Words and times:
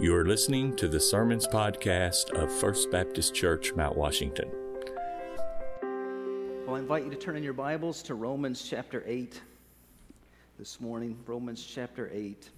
You 0.00 0.16
are 0.16 0.26
listening 0.26 0.74
to 0.76 0.88
the 0.88 0.98
Sermons 0.98 1.46
Podcast 1.46 2.32
of 2.32 2.52
First 2.52 2.90
Baptist 2.90 3.32
Church, 3.32 3.72
Mount 3.74 3.96
Washington. 3.96 4.50
Well, 6.66 6.74
I 6.74 6.78
invite 6.80 7.04
you 7.04 7.10
to 7.10 7.16
turn 7.16 7.36
in 7.36 7.44
your 7.44 7.52
Bibles 7.52 8.02
to 8.04 8.16
Romans 8.16 8.66
chapter 8.68 9.04
8 9.06 9.40
this 10.58 10.80
morning. 10.80 11.16
Romans 11.26 11.64
chapter 11.64 12.10
8. 12.12 12.50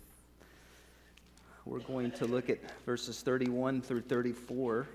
We're 1.66 1.80
going 1.80 2.10
to 2.12 2.24
look 2.24 2.48
at 2.48 2.58
verses 2.86 3.20
31 3.20 3.82
through 3.82 4.00
34 4.00 4.88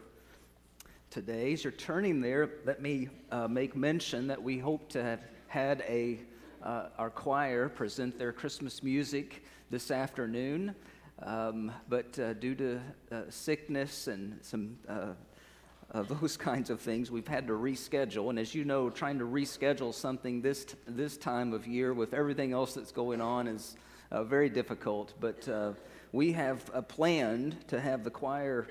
today. 1.12 1.54
As 1.54 1.64
you're 1.64 1.72
turning 1.72 2.22
there, 2.22 2.50
let 2.66 2.82
me 2.82 3.10
uh, 3.32 3.48
make 3.48 3.76
mention 3.76 4.26
that 4.26 4.42
we 4.42 4.58
hope 4.58 4.90
to 4.90 5.04
have 5.04 5.20
had 5.46 5.82
a, 5.88 6.18
uh, 6.64 6.86
our 6.98 7.12
choir 7.12 7.70
present 7.70 8.18
their 8.18 8.34
Christmas 8.34 8.82
music 8.82 9.44
this 9.70 9.92
afternoon. 9.92 10.74
Um, 11.24 11.72
but 11.88 12.18
uh, 12.18 12.34
due 12.34 12.56
to 12.56 12.82
uh, 13.12 13.22
sickness 13.30 14.08
and 14.08 14.40
some 14.42 14.78
uh, 14.88 15.14
those 16.04 16.38
kinds 16.38 16.70
of 16.70 16.80
things, 16.80 17.12
we've 17.12 17.28
had 17.28 17.48
to 17.48 17.54
reschedule. 17.54 18.30
And 18.30 18.40
as 18.40 18.56
you 18.56 18.64
know, 18.64 18.90
trying 18.90 19.20
to 19.20 19.26
reschedule 19.26 19.94
something 19.94 20.42
this, 20.42 20.66
this 20.88 21.18
time 21.18 21.54
of 21.54 21.68
year 21.68 21.94
with 21.94 22.14
everything 22.14 22.54
else 22.54 22.74
that's 22.74 22.92
going 22.92 23.20
on 23.20 23.48
is 23.48 23.76
uh, 24.12 24.24
very 24.24 24.50
difficult. 24.50 25.14
But 25.20 25.48
uh, 25.50 25.74
we 26.12 26.32
have 26.32 26.88
planned 26.88 27.68
to 27.68 27.80
have 27.80 28.04
the 28.04 28.12
choir 28.12 28.68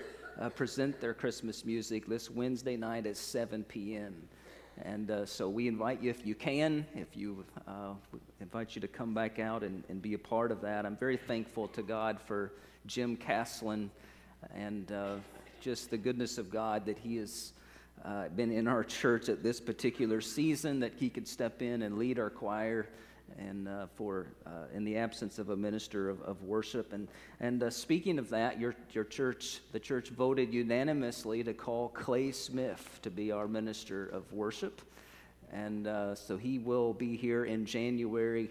present 0.55 0.99
their 1.01 1.13
Christmas 1.13 1.67
music 1.67 2.07
this 2.07 2.31
Wednesday 2.31 2.77
night 2.77 3.07
at 3.07 3.19
7 3.19 3.65
p.m. 3.65 4.15
And 4.85 5.11
uh, 5.11 5.27
so 5.27 5.49
we 5.49 5.69
invite 5.69 6.03
you, 6.03 6.11
if 6.11 6.25
you 6.25 6.35
can, 6.35 6.87
if 6.95 7.17
you 7.17 7.45
uh, 7.67 7.93
invite 8.41 8.75
you 8.75 8.81
to 8.81 8.89
come 8.89 9.13
back 9.15 9.39
out 9.39 9.63
and, 9.63 9.85
and, 9.89 10.01
be 10.01 10.15
a 10.15 10.19
part 10.19 10.51
of 10.51 10.61
that. 10.63 10.87
I'm 10.87 10.97
very 10.97 11.17
thankful 11.17 11.69
to 11.69 11.83
God 11.83 12.19
for 12.21 12.53
Jim 12.87 13.17
Caslin 13.17 13.91
and 14.55 14.91
uh, 14.93 15.17
just 15.61 15.91
the 15.91 15.99
goodness 15.99 16.39
of 16.39 16.51
God 16.51 16.87
that 16.87 16.99
he 16.99 17.17
has 17.17 17.53
uh, 18.05 18.29
been 18.29 18.51
in 18.51 18.67
our 18.67 18.83
church 18.83 19.29
at 19.29 19.43
this 19.43 19.61
particular 19.61 20.21
season, 20.21 20.81
that 20.81 20.95
he 20.97 21.11
could 21.11 21.29
step 21.29 21.61
in 21.61 21.83
and 21.83 21.99
lead 21.99 22.19
our 22.19 22.31
choir 22.31 22.87
and 23.39 23.69
uh, 23.69 23.87
for 23.95 24.27
uh, 24.47 24.51
in 24.75 24.85
the 24.85 24.97
absence 24.97 25.39
of 25.39 25.51
a 25.51 25.57
minister 25.57 26.09
of, 26.09 26.21
of 26.23 26.43
worship. 26.43 26.93
And, 26.93 27.09
and 27.41 27.63
uh, 27.63 27.71
speaking 27.71 28.19
of 28.19 28.29
that, 28.31 28.61
your, 28.61 28.75
your 28.93 29.05
church, 29.05 29.61
the 29.73 29.81
church 29.81 30.11
voted 30.11 30.53
unanimously 30.53 31.43
to 31.45 31.55
call 31.55 31.89
Clay 31.89 32.33
Smith 32.33 33.01
to 33.03 33.11
be 33.11 33.33
our 33.33 33.49
minister 33.49 34.07
of 34.07 34.33
worship. 34.33 34.83
And 35.53 35.87
uh, 35.87 36.15
so 36.15 36.37
he 36.37 36.59
will 36.59 36.93
be 36.93 37.17
here 37.17 37.45
in 37.45 37.67
January, 37.67 38.51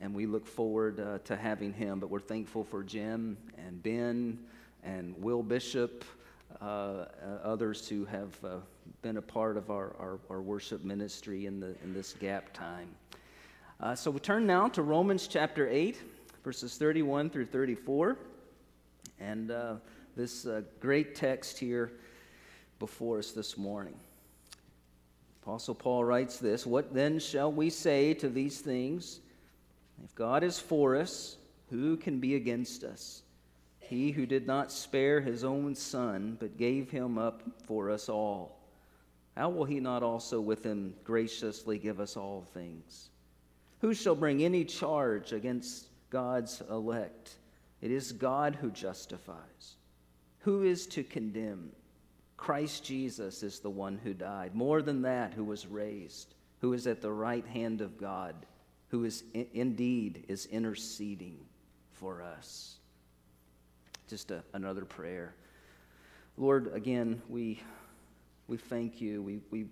and 0.00 0.14
we 0.14 0.26
look 0.26 0.46
forward 0.46 0.98
uh, 0.98 1.18
to 1.24 1.36
having 1.36 1.72
him. 1.72 2.00
But 2.00 2.10
we're 2.10 2.20
thankful 2.20 2.64
for 2.64 2.82
Jim 2.82 3.36
and 3.58 3.82
Ben 3.82 4.38
and 4.82 5.14
Will 5.22 5.42
Bishop. 5.42 6.04
Uh, 6.60 7.06
others 7.42 7.88
who 7.88 8.04
have 8.04 8.38
been 9.00 9.16
a 9.16 9.22
part 9.22 9.56
of 9.56 9.70
our, 9.70 9.96
our, 9.98 10.18
our 10.28 10.42
worship 10.42 10.84
ministry 10.84 11.46
in, 11.46 11.58
the, 11.60 11.74
in 11.82 11.94
this 11.94 12.12
gap 12.12 12.52
time. 12.52 12.88
Uh, 13.82 13.96
so 13.96 14.12
we 14.12 14.20
turn 14.20 14.46
now 14.46 14.68
to 14.68 14.80
Romans 14.80 15.26
chapter 15.26 15.68
8, 15.68 16.00
verses 16.44 16.76
31 16.76 17.30
through 17.30 17.46
34. 17.46 18.16
And 19.18 19.50
uh, 19.50 19.74
this 20.14 20.46
uh, 20.46 20.60
great 20.78 21.16
text 21.16 21.58
here 21.58 21.90
before 22.78 23.18
us 23.18 23.32
this 23.32 23.58
morning. 23.58 23.96
Apostle 25.42 25.74
Paul 25.74 26.04
writes 26.04 26.38
this 26.38 26.64
What 26.64 26.94
then 26.94 27.18
shall 27.18 27.50
we 27.50 27.70
say 27.70 28.14
to 28.14 28.28
these 28.28 28.60
things? 28.60 29.18
If 30.04 30.14
God 30.14 30.44
is 30.44 30.60
for 30.60 30.94
us, 30.94 31.36
who 31.68 31.96
can 31.96 32.20
be 32.20 32.36
against 32.36 32.84
us? 32.84 33.22
He 33.80 34.12
who 34.12 34.26
did 34.26 34.46
not 34.46 34.70
spare 34.70 35.20
his 35.20 35.42
own 35.42 35.74
son, 35.74 36.36
but 36.38 36.56
gave 36.56 36.88
him 36.88 37.18
up 37.18 37.42
for 37.66 37.90
us 37.90 38.08
all, 38.08 38.60
how 39.36 39.50
will 39.50 39.64
he 39.64 39.80
not 39.80 40.04
also 40.04 40.40
with 40.40 40.62
him 40.64 40.94
graciously 41.02 41.78
give 41.78 41.98
us 41.98 42.16
all 42.16 42.46
things? 42.54 43.08
Who 43.82 43.94
shall 43.94 44.14
bring 44.14 44.44
any 44.44 44.64
charge 44.64 45.32
against 45.32 45.88
God's 46.08 46.62
elect? 46.70 47.34
It 47.80 47.90
is 47.90 48.12
God 48.12 48.54
who 48.54 48.70
justifies. 48.70 49.74
Who 50.42 50.62
is 50.62 50.86
to 50.88 51.02
condemn? 51.02 51.72
Christ 52.36 52.84
Jesus 52.84 53.42
is 53.42 53.58
the 53.58 53.70
one 53.70 53.98
who 54.04 54.14
died. 54.14 54.54
More 54.54 54.82
than 54.82 55.02
that, 55.02 55.34
who 55.34 55.42
was 55.42 55.66
raised, 55.66 56.32
who 56.60 56.72
is 56.74 56.86
at 56.86 57.02
the 57.02 57.10
right 57.10 57.44
hand 57.44 57.80
of 57.80 57.98
God, 57.98 58.36
who 58.90 59.02
is 59.02 59.24
indeed 59.52 60.26
is 60.28 60.46
interceding 60.46 61.38
for 61.92 62.22
us. 62.22 62.76
Just 64.08 64.30
a, 64.30 64.44
another 64.54 64.84
prayer. 64.84 65.34
Lord, 66.36 66.70
again, 66.72 67.20
we, 67.28 67.60
we 68.46 68.58
thank 68.58 69.00
you. 69.00 69.22
We, 69.22 69.40
we, 69.50 69.66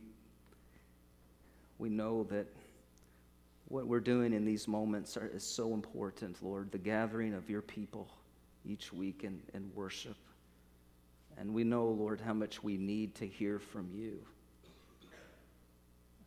we 1.78 1.88
know 1.91 2.25
that 2.25 2.49
what 3.70 3.86
we're 3.86 4.00
doing 4.00 4.32
in 4.32 4.44
these 4.44 4.66
moments 4.66 5.16
are, 5.16 5.31
is 5.32 5.44
so 5.44 5.72
important, 5.75 6.36
Lord, 6.42 6.72
the 6.72 6.78
gathering 6.78 7.32
of 7.34 7.48
your 7.48 7.62
people 7.62 8.08
each 8.64 8.92
week 8.92 9.22
in, 9.22 9.41
in 9.54 9.70
worship. 9.76 10.16
And 11.38 11.54
we 11.54 11.62
know, 11.62 11.86
Lord, 11.86 12.20
how 12.20 12.34
much 12.34 12.64
we 12.64 12.76
need 12.76 13.14
to 13.14 13.26
hear 13.26 13.60
from 13.60 13.88
you. 13.94 14.19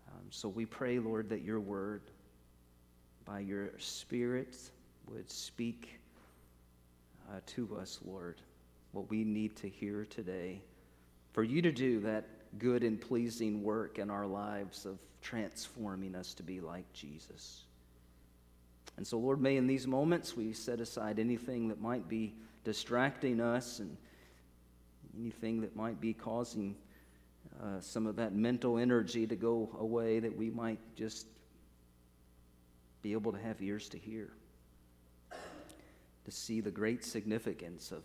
Um, 0.08 0.24
so 0.30 0.48
we 0.48 0.66
pray, 0.66 1.00
Lord, 1.00 1.28
that 1.30 1.42
your 1.42 1.60
word, 1.60 2.04
by 3.26 3.42
your 3.42 3.72
Spirit, 3.78 4.56
would 5.08 5.30
speak 5.30 6.00
uh, 7.30 7.42
to 7.48 7.76
us, 7.76 8.00
Lord, 8.06 8.40
what 8.94 9.10
we 9.10 9.26
need 9.26 9.58
to 9.58 9.68
hear 9.68 10.06
today. 10.06 10.62
For 11.34 11.44
you 11.44 11.62
to 11.62 11.74
do 11.74 12.00
that 12.02 12.26
good 12.58 12.84
and 12.84 13.00
pleasing 13.00 13.64
work 13.64 14.00
in 14.00 14.10
our 14.10 14.26
lives 14.28 14.86
of 14.86 15.00
transforming 15.22 16.16
us 16.16 16.34
to 16.36 16.44
be 16.44 16.62
like 16.62 16.92
Jesus. 16.94 17.64
And 18.98 19.08
so, 19.08 19.18
Lord, 19.18 19.42
may 19.42 19.58
in 19.58 19.66
these 19.66 19.88
moments 19.88 20.36
we 20.36 20.54
set 20.54 20.80
aside 20.80 21.18
anything 21.18 21.68
that 21.70 21.82
might 21.82 22.08
be 22.08 22.36
distracting 22.64 23.42
us 23.42 23.80
and 23.80 23.98
anything 25.20 25.62
that 25.62 25.76
might 25.76 26.00
be 26.00 26.14
causing 26.14 26.76
uh, 27.62 27.80
some 27.80 28.08
of 28.08 28.16
that 28.18 28.34
mental 28.34 28.78
energy 28.78 29.28
to 29.28 29.36
go 29.36 29.70
away, 29.80 30.20
that 30.20 30.36
we 30.36 30.50
might 30.50 30.80
just 30.96 31.28
be 33.02 33.14
able 33.14 33.32
to 33.32 33.40
have 33.40 33.62
ears 33.62 33.90
to 33.90 33.98
hear, 33.98 34.32
to 36.26 36.32
see 36.32 36.62
the 36.62 36.72
great 36.72 37.04
significance 37.04 37.92
of 37.92 38.04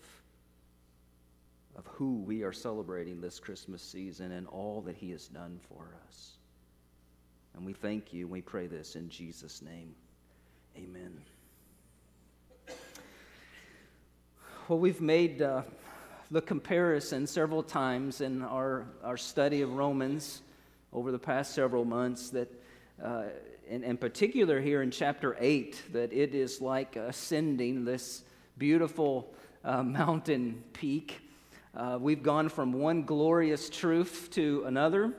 of 1.78 1.86
who 1.86 2.16
we 2.26 2.42
are 2.42 2.52
celebrating 2.52 3.20
this 3.20 3.38
Christmas 3.38 3.80
season 3.82 4.32
and 4.32 4.48
all 4.48 4.82
that 4.82 4.96
He 4.96 5.12
has 5.12 5.28
done 5.28 5.60
for 5.68 5.86
us. 6.08 6.32
And 7.54 7.64
we 7.64 7.72
thank 7.72 8.12
you. 8.12 8.26
We 8.26 8.42
pray 8.42 8.66
this 8.66 8.96
in 8.96 9.08
Jesus' 9.08 9.62
name. 9.62 9.94
Amen. 10.76 11.20
Well, 14.66 14.80
we've 14.80 15.00
made 15.00 15.40
uh, 15.40 15.62
the 16.32 16.42
comparison 16.42 17.28
several 17.28 17.62
times 17.62 18.20
in 18.20 18.42
our, 18.42 18.86
our 19.04 19.16
study 19.16 19.62
of 19.62 19.72
Romans 19.72 20.42
over 20.92 21.12
the 21.12 21.18
past 21.18 21.54
several 21.54 21.84
months 21.84 22.30
that, 22.30 22.52
uh, 23.02 23.26
in, 23.68 23.84
in 23.84 23.96
particular 23.96 24.60
here 24.60 24.82
in 24.82 24.90
chapter 24.90 25.36
8, 25.38 25.92
that 25.92 26.12
it 26.12 26.34
is 26.34 26.60
like 26.60 26.96
ascending 26.96 27.84
this 27.84 28.24
beautiful 28.58 29.32
uh, 29.64 29.82
mountain 29.84 30.64
peak 30.72 31.20
uh, 31.74 31.98
we've 32.00 32.22
gone 32.22 32.48
from 32.48 32.72
one 32.72 33.02
glorious 33.02 33.68
truth 33.68 34.28
to 34.32 34.64
another, 34.66 35.12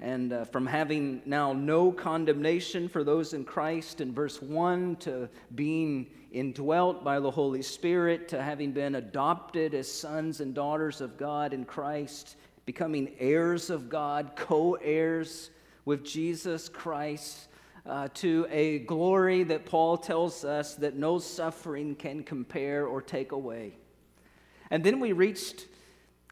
and 0.00 0.32
uh, 0.32 0.44
from 0.44 0.66
having 0.66 1.20
now 1.26 1.52
no 1.52 1.92
condemnation 1.92 2.88
for 2.88 3.04
those 3.04 3.34
in 3.34 3.44
Christ 3.44 4.00
in 4.00 4.14
verse 4.14 4.40
1 4.40 4.96
to 4.96 5.28
being 5.54 6.06
indwelt 6.32 7.04
by 7.04 7.20
the 7.20 7.30
Holy 7.30 7.60
Spirit 7.60 8.28
to 8.28 8.42
having 8.42 8.72
been 8.72 8.94
adopted 8.94 9.74
as 9.74 9.92
sons 9.92 10.40
and 10.40 10.54
daughters 10.54 11.02
of 11.02 11.18
God 11.18 11.52
in 11.52 11.64
Christ, 11.64 12.36
becoming 12.64 13.12
heirs 13.18 13.68
of 13.68 13.90
God, 13.90 14.32
co 14.36 14.74
heirs 14.74 15.50
with 15.84 16.04
Jesus 16.04 16.68
Christ. 16.68 17.46
Uh, 17.86 18.08
to 18.12 18.46
a 18.50 18.80
glory 18.80 19.42
that 19.42 19.64
Paul 19.64 19.96
tells 19.96 20.44
us 20.44 20.74
that 20.76 20.96
no 20.96 21.18
suffering 21.18 21.94
can 21.94 22.22
compare 22.22 22.86
or 22.86 23.00
take 23.00 23.32
away. 23.32 23.72
And 24.70 24.84
then 24.84 25.00
we 25.00 25.12
reached 25.12 25.66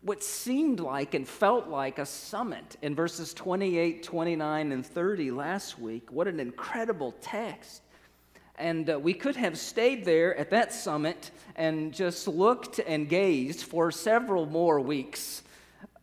what 0.03 0.23
seemed 0.23 0.81
like 0.81 1.15
and 1.15 1.27
felt 1.27 1.69
like 1.69 1.99
a 1.99 2.07
summit 2.07 2.77
in 2.83 2.95
verses 2.95 3.35
28, 3.35 4.03
29, 4.03 4.73
and 4.73 4.87
30 4.87 5.31
last 5.31 5.79
week. 5.79 6.13
What 6.13 6.29
an 6.29 6.39
incredible 6.39 7.15
text. 7.21 7.83
And 8.57 8.91
uh, 8.91 8.99
we 8.99 9.15
could 9.15 9.37
have 9.37 9.59
stayed 9.59 10.05
there 10.05 10.37
at 10.37 10.51
that 10.51 10.73
summit 10.73 11.31
and 11.57 11.93
just 11.93 12.29
looked 12.29 12.81
and 12.81 13.09
gazed 13.09 13.63
for 13.63 13.91
several 13.91 14.47
more 14.47 14.81
weeks 14.81 15.43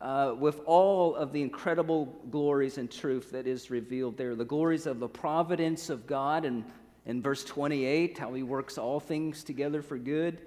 uh, 0.01 0.35
with 0.37 0.61
all 0.65 1.15
of 1.15 1.31
the 1.31 1.41
incredible 1.41 2.05
glories 2.31 2.77
and 2.77 2.91
truth 2.91 3.31
that 3.31 3.47
is 3.47 3.69
revealed 3.69 4.17
there. 4.17 4.35
The 4.35 4.45
glories 4.45 4.87
of 4.87 4.99
the 4.99 5.07
providence 5.07 5.89
of 5.89 6.05
God, 6.05 6.45
and 6.45 6.63
in 7.05 7.21
verse 7.21 7.43
28, 7.43 8.17
how 8.17 8.33
he 8.33 8.43
works 8.43 8.77
all 8.77 8.99
things 8.99 9.43
together 9.43 9.81
for 9.81 9.97
good 9.97 10.41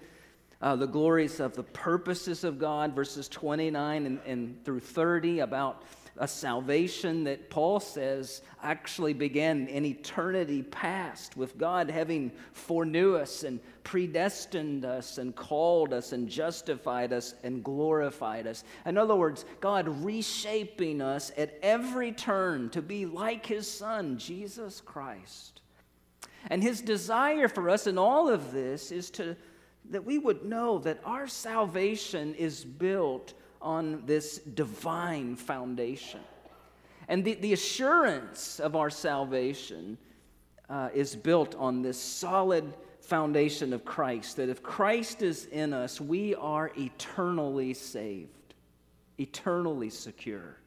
uh, 0.60 0.76
the 0.76 0.86
glories 0.86 1.40
of 1.40 1.54
the 1.54 1.62
purposes 1.62 2.44
of 2.44 2.58
God, 2.58 2.94
verses 2.94 3.28
29 3.28 4.06
and, 4.06 4.20
and 4.26 4.64
through 4.64 4.80
30, 4.80 5.40
about 5.40 5.84
a 6.20 6.26
salvation 6.26 7.24
that 7.24 7.48
Paul 7.48 7.80
says 7.80 8.42
actually 8.62 9.12
began 9.12 9.68
in 9.68 9.84
eternity 9.84 10.62
past, 10.62 11.36
with 11.36 11.56
God 11.58 11.90
having 11.90 12.32
foreknew 12.52 13.14
us 13.14 13.44
and 13.44 13.60
predestined 13.84 14.84
us 14.84 15.18
and 15.18 15.34
called 15.34 15.92
us 15.92 16.12
and 16.12 16.28
justified 16.28 17.12
us 17.12 17.34
and 17.44 17.62
glorified 17.62 18.46
us. 18.46 18.64
In 18.84 18.98
other 18.98 19.14
words, 19.14 19.44
God 19.60 19.88
reshaping 20.04 21.00
us 21.00 21.30
at 21.36 21.56
every 21.62 22.12
turn 22.12 22.70
to 22.70 22.82
be 22.82 23.06
like 23.06 23.46
his 23.46 23.70
Son, 23.70 24.18
Jesus 24.18 24.80
Christ. 24.80 25.60
And 26.50 26.62
his 26.62 26.80
desire 26.80 27.48
for 27.48 27.68
us 27.70 27.86
in 27.86 27.98
all 27.98 28.28
of 28.28 28.52
this 28.52 28.90
is 28.90 29.10
to 29.10 29.36
that 29.90 30.04
we 30.04 30.18
would 30.18 30.44
know 30.44 30.78
that 30.78 31.00
our 31.04 31.26
salvation 31.26 32.34
is 32.34 32.64
built 32.64 33.34
on 33.60 34.02
this 34.06 34.38
divine 34.38 35.36
foundation. 35.36 36.20
And 37.08 37.24
the, 37.24 37.34
the 37.34 37.52
assurance 37.52 38.60
of 38.60 38.76
our 38.76 38.90
salvation 38.90 39.98
uh, 40.68 40.90
is 40.94 41.16
built 41.16 41.54
on 41.54 41.82
this 41.82 41.98
solid 41.98 42.74
foundation 43.00 43.72
of 43.72 43.84
Christ 43.84 44.36
that 44.36 44.50
if 44.50 44.62
Christ 44.62 45.22
is 45.22 45.46
in 45.46 45.72
us, 45.72 46.00
we 46.00 46.34
are 46.34 46.70
eternally 46.76 47.72
saved, 47.72 48.54
eternally 49.18 49.88
secure. 49.88 50.58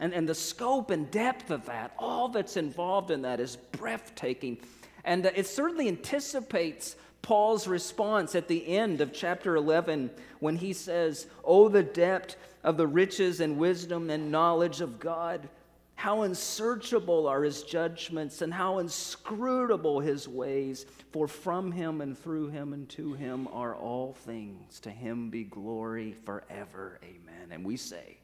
And, 0.00 0.12
and 0.12 0.28
the 0.28 0.34
scope 0.34 0.90
and 0.90 1.08
depth 1.12 1.52
of 1.52 1.66
that, 1.66 1.94
all 1.98 2.28
that's 2.28 2.56
involved 2.56 3.12
in 3.12 3.22
that 3.22 3.38
is 3.38 3.54
breathtaking. 3.54 4.58
And 5.04 5.24
it 5.26 5.46
certainly 5.46 5.86
anticipates 5.86 6.96
Paul's 7.24 7.66
response 7.66 8.34
at 8.34 8.48
the 8.48 8.68
end 8.68 9.00
of 9.00 9.10
chapter 9.10 9.56
11 9.56 10.10
when 10.40 10.56
he 10.56 10.74
says, 10.74 11.26
Oh, 11.42 11.70
the 11.70 11.82
depth 11.82 12.36
of 12.62 12.76
the 12.76 12.86
riches 12.86 13.40
and 13.40 13.56
wisdom 13.56 14.10
and 14.10 14.30
knowledge 14.30 14.82
of 14.82 15.00
God. 15.00 15.48
How 15.94 16.20
unsearchable 16.22 17.26
are 17.26 17.42
his 17.42 17.62
judgments 17.62 18.42
and 18.42 18.52
how 18.52 18.78
inscrutable 18.78 20.00
his 20.00 20.28
ways. 20.28 20.84
For 21.12 21.26
from 21.26 21.72
him 21.72 22.02
and 22.02 22.18
through 22.18 22.48
him 22.48 22.74
and 22.74 22.86
to 22.90 23.14
him 23.14 23.48
are 23.50 23.74
all 23.74 24.12
things. 24.12 24.78
To 24.80 24.90
him 24.90 25.30
be 25.30 25.44
glory 25.44 26.14
forever. 26.26 27.00
Amen. 27.02 27.52
And 27.52 27.64
we 27.64 27.78
say, 27.78 28.18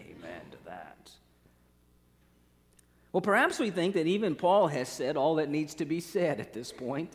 Amen 0.00 0.42
to 0.52 0.58
that. 0.66 1.10
Well, 3.12 3.22
perhaps 3.22 3.58
we 3.58 3.70
think 3.70 3.94
that 3.94 4.06
even 4.06 4.36
Paul 4.36 4.68
has 4.68 4.88
said 4.88 5.16
all 5.16 5.34
that 5.36 5.48
needs 5.48 5.74
to 5.76 5.84
be 5.84 5.98
said 5.98 6.38
at 6.38 6.52
this 6.52 6.70
point. 6.70 7.10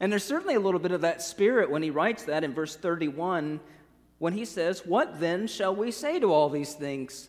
And 0.00 0.10
there's 0.10 0.24
certainly 0.24 0.54
a 0.54 0.60
little 0.60 0.80
bit 0.80 0.92
of 0.92 1.02
that 1.02 1.20
spirit 1.20 1.70
when 1.70 1.82
he 1.82 1.90
writes 1.90 2.24
that 2.24 2.42
in 2.42 2.54
verse 2.54 2.74
31 2.74 3.60
when 4.18 4.32
he 4.32 4.44
says, 4.44 4.84
What 4.86 5.20
then 5.20 5.46
shall 5.46 5.74
we 5.74 5.90
say 5.90 6.18
to 6.18 6.32
all 6.32 6.48
these 6.48 6.74
things? 6.74 7.28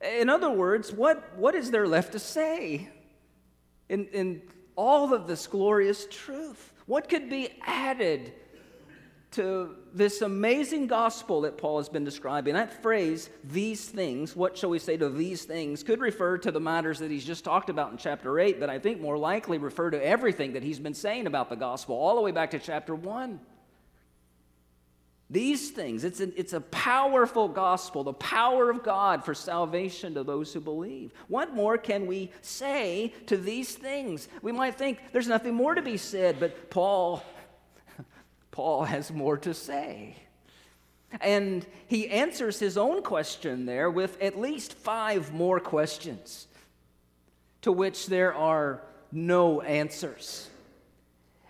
In 0.00 0.28
other 0.28 0.50
words, 0.50 0.92
what, 0.92 1.36
what 1.36 1.54
is 1.54 1.70
there 1.70 1.88
left 1.88 2.12
to 2.12 2.18
say 2.18 2.88
in, 3.88 4.06
in 4.06 4.42
all 4.76 5.12
of 5.12 5.26
this 5.26 5.46
glorious 5.46 6.06
truth? 6.10 6.72
What 6.86 7.08
could 7.08 7.28
be 7.28 7.48
added 7.62 8.32
to 9.36 9.76
this 9.92 10.22
amazing 10.22 10.86
gospel 10.86 11.42
that 11.42 11.58
Paul 11.58 11.76
has 11.76 11.88
been 11.88 12.04
describing. 12.04 12.54
That 12.54 12.82
phrase, 12.82 13.28
these 13.44 13.84
things, 13.84 14.34
what 14.34 14.56
shall 14.56 14.70
we 14.70 14.78
say 14.78 14.96
to 14.96 15.10
these 15.10 15.44
things, 15.44 15.82
could 15.82 16.00
refer 16.00 16.38
to 16.38 16.50
the 16.50 16.60
matters 16.60 16.98
that 17.00 17.10
he's 17.10 17.24
just 17.24 17.44
talked 17.44 17.68
about 17.68 17.92
in 17.92 17.98
chapter 17.98 18.40
8, 18.40 18.58
but 18.58 18.70
I 18.70 18.78
think 18.78 19.00
more 19.00 19.18
likely 19.18 19.58
refer 19.58 19.90
to 19.90 20.04
everything 20.04 20.54
that 20.54 20.62
he's 20.62 20.78
been 20.78 20.94
saying 20.94 21.26
about 21.26 21.50
the 21.50 21.56
gospel, 21.56 21.96
all 21.96 22.16
the 22.16 22.22
way 22.22 22.32
back 22.32 22.50
to 22.52 22.58
chapter 22.58 22.94
1. 22.94 23.38
These 25.28 25.70
things, 25.70 26.04
it's 26.04 26.20
a, 26.20 26.38
it's 26.38 26.52
a 26.52 26.60
powerful 26.60 27.48
gospel, 27.48 28.04
the 28.04 28.12
power 28.14 28.70
of 28.70 28.84
God 28.84 29.24
for 29.24 29.34
salvation 29.34 30.14
to 30.14 30.22
those 30.22 30.52
who 30.52 30.60
believe. 30.60 31.12
What 31.28 31.52
more 31.52 31.76
can 31.76 32.06
we 32.06 32.30
say 32.42 33.12
to 33.26 33.36
these 33.36 33.74
things? 33.74 34.28
We 34.40 34.52
might 34.52 34.78
think 34.78 34.98
there's 35.12 35.26
nothing 35.26 35.54
more 35.54 35.74
to 35.74 35.82
be 35.82 35.96
said, 35.96 36.38
but 36.38 36.70
Paul 36.70 37.22
Paul 38.56 38.84
has 38.84 39.12
more 39.12 39.36
to 39.36 39.52
say. 39.52 40.16
And 41.20 41.66
he 41.88 42.08
answers 42.08 42.58
his 42.58 42.78
own 42.78 43.02
question 43.02 43.66
there 43.66 43.90
with 43.90 44.18
at 44.22 44.40
least 44.40 44.72
five 44.72 45.30
more 45.30 45.60
questions 45.60 46.46
to 47.60 47.70
which 47.70 48.06
there 48.06 48.32
are 48.32 48.80
no 49.12 49.60
answers. 49.60 50.48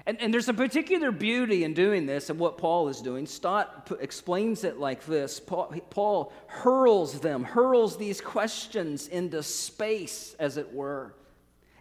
And, 0.05 0.21
and 0.21 0.35
there's 0.35 0.49
a 0.49 0.55
particular 0.55 1.13
beauty 1.13 1.63
in 1.63 1.75
doing 1.75 2.07
this 2.07 2.29
and 2.29 2.41
what 2.41 2.59
Paul 2.59 2.89
is 2.89 3.01
doing. 3.01 3.25
Stott 3.27 3.87
p- 3.87 3.95
explains 4.01 4.65
it 4.65 4.81
like 4.81 5.07
this 5.07 5.39
Paul, 5.39 5.73
Paul 5.91 6.33
hurls 6.49 7.21
them, 7.21 7.45
hurls 7.45 7.97
these 7.97 8.21
questions 8.21 9.07
into 9.07 9.45
space, 9.45 10.35
as 10.41 10.57
it 10.57 10.75
were, 10.75 11.15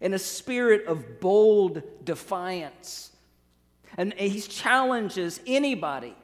in 0.01 0.13
a 0.13 0.19
spirit 0.19 0.85
of 0.85 1.19
bold 1.19 1.81
defiance. 2.03 3.09
And 3.97 4.13
he 4.13 4.41
challenges 4.41 5.39
anybody 5.47 6.15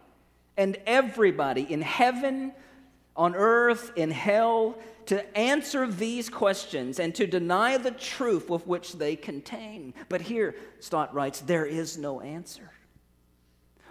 and 0.57 0.77
everybody 0.85 1.61
in 1.71 1.81
heaven, 1.81 2.51
on 3.15 3.35
earth, 3.35 3.91
in 3.95 4.11
hell, 4.11 4.77
to 5.07 5.37
answer 5.37 5.87
these 5.87 6.29
questions 6.29 6.99
and 6.99 7.15
to 7.15 7.25
deny 7.25 7.77
the 7.77 7.91
truth 7.91 8.49
with 8.49 8.67
which 8.67 8.93
they 8.93 9.15
contain. 9.15 9.93
But 10.09 10.21
here, 10.21 10.55
Stott 10.79 11.13
writes, 11.13 11.41
there 11.41 11.65
is 11.65 11.97
no 11.97 12.21
answer. 12.21 12.69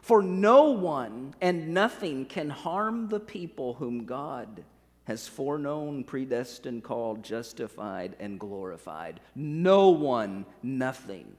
For 0.03 0.23
no 0.23 0.71
one 0.71 1.35
and 1.41 1.75
nothing 1.75 2.27
can 2.27 2.51
harm 2.51 3.09
the 3.09 3.21
people 3.21 3.75
whom 3.75 4.05
God 4.05 4.65
has 5.05 5.27
foreknown, 5.27 6.05
predestined, 6.05 6.85
called, 6.85 7.23
justified, 7.23 8.17
and 8.21 8.39
glorified. 8.39 9.21
No 9.35 9.91
one, 9.91 10.47
nothing 10.63 11.37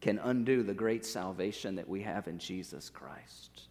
can 0.00 0.18
undo 0.18 0.62
the 0.62 0.74
great 0.74 1.04
salvation 1.04 1.76
that 1.76 1.88
we 1.88 2.02
have 2.02 2.26
in 2.26 2.38
Jesus 2.38 2.88
Christ. 2.88 3.62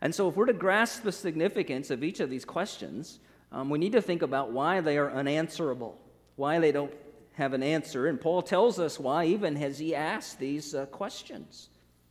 And 0.00 0.14
so, 0.14 0.28
if 0.28 0.36
we're 0.36 0.46
to 0.46 0.52
grasp 0.52 1.02
the 1.02 1.12
significance 1.12 1.90
of 1.90 2.04
each 2.04 2.20
of 2.20 2.28
these 2.28 2.44
questions, 2.44 3.20
um, 3.52 3.70
we 3.70 3.78
need 3.78 3.92
to 3.92 4.02
think 4.02 4.22
about 4.22 4.52
why 4.52 4.80
they 4.80 4.98
are 4.98 5.10
unanswerable, 5.10 5.98
why 6.36 6.58
they 6.58 6.72
don't 6.72 6.92
have 7.32 7.52
an 7.52 7.62
answer. 7.62 8.06
And 8.06 8.20
Paul 8.20 8.42
tells 8.42 8.78
us 8.78 9.00
why, 9.00 9.24
even 9.26 9.56
as 9.56 9.78
he 9.78 9.94
asked 9.94 10.38
these 10.38 10.74
uh, 10.74 10.86
questions. 10.86 11.70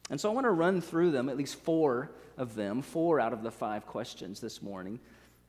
And 0.09 0.19
so, 0.19 0.29
I 0.29 0.33
want 0.33 0.45
to 0.45 0.51
run 0.51 0.81
through 0.81 1.11
them, 1.11 1.29
at 1.29 1.37
least 1.37 1.55
four 1.55 2.11
of 2.35 2.55
them, 2.55 2.81
four 2.81 3.19
out 3.19 3.33
of 3.33 3.43
the 3.43 3.51
five 3.51 3.85
questions 3.85 4.39
this 4.39 4.61
morning 4.61 4.99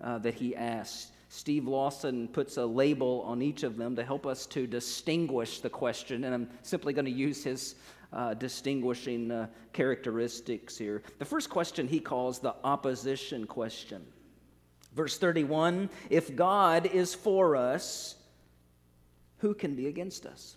uh, 0.00 0.19
that 0.19 0.35
he 0.35 0.55
asked. 0.55 1.13
Steve 1.37 1.67
Lawson 1.67 2.29
puts 2.29 2.59
a 2.59 2.64
label 2.64 3.23
on 3.26 3.43
each 3.43 3.64
of 3.64 3.76
them 3.76 3.97
to 3.97 4.05
help 4.05 4.25
us 4.25 4.47
to 4.47 4.69
distinguish 4.69 5.59
the 5.59 5.69
question, 5.69 6.23
and 6.23 6.33
I'm 6.33 6.49
simply 6.62 6.93
going 6.93 7.07
to 7.07 7.11
use 7.11 7.43
his 7.43 7.75
uh, 8.12 8.35
distinguishing 8.35 9.33
uh, 9.33 9.49
characteristics 9.73 10.79
here. 10.79 11.03
The 11.19 11.25
first 11.25 11.50
question 11.50 11.88
he 11.88 11.99
calls 11.99 12.38
the 12.38 12.55
opposition 12.62 13.49
question. 13.49 14.07
Verse 14.95 15.19
31 15.19 15.91
If 16.09 16.37
God 16.37 16.87
is 16.87 17.17
for 17.17 17.57
us, 17.57 18.14
who 19.38 19.55
can 19.55 19.75
be 19.75 19.88
against 19.88 20.26
us? 20.26 20.57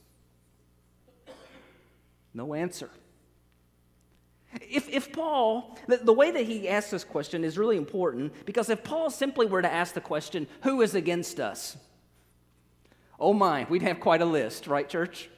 No 2.36 2.54
answer. 2.54 2.92
If, 4.62 4.90
if 4.90 5.12
Paul, 5.12 5.78
the, 5.88 5.98
the 5.98 6.14
way 6.14 6.32
that 6.32 6.46
he 6.46 6.70
asks 6.70 6.92
this 6.92 7.04
question 7.04 7.44
is 7.44 7.58
really 7.58 7.78
important 7.78 8.34
because 8.46 8.70
if 8.70 8.84
Paul 8.84 9.10
simply 9.10 9.46
were 9.46 9.62
to 9.62 9.72
ask 9.72 9.94
the 9.94 10.02
question, 10.02 10.48
who 10.64 10.82
is 10.82 10.96
against 10.96 11.40
us? 11.40 11.78
Oh 13.20 13.34
my, 13.34 13.66
we'd 13.70 13.82
have 13.82 14.00
quite 14.00 14.22
a 14.22 14.26
list, 14.26 14.68
right, 14.68 14.88
church? 14.88 15.30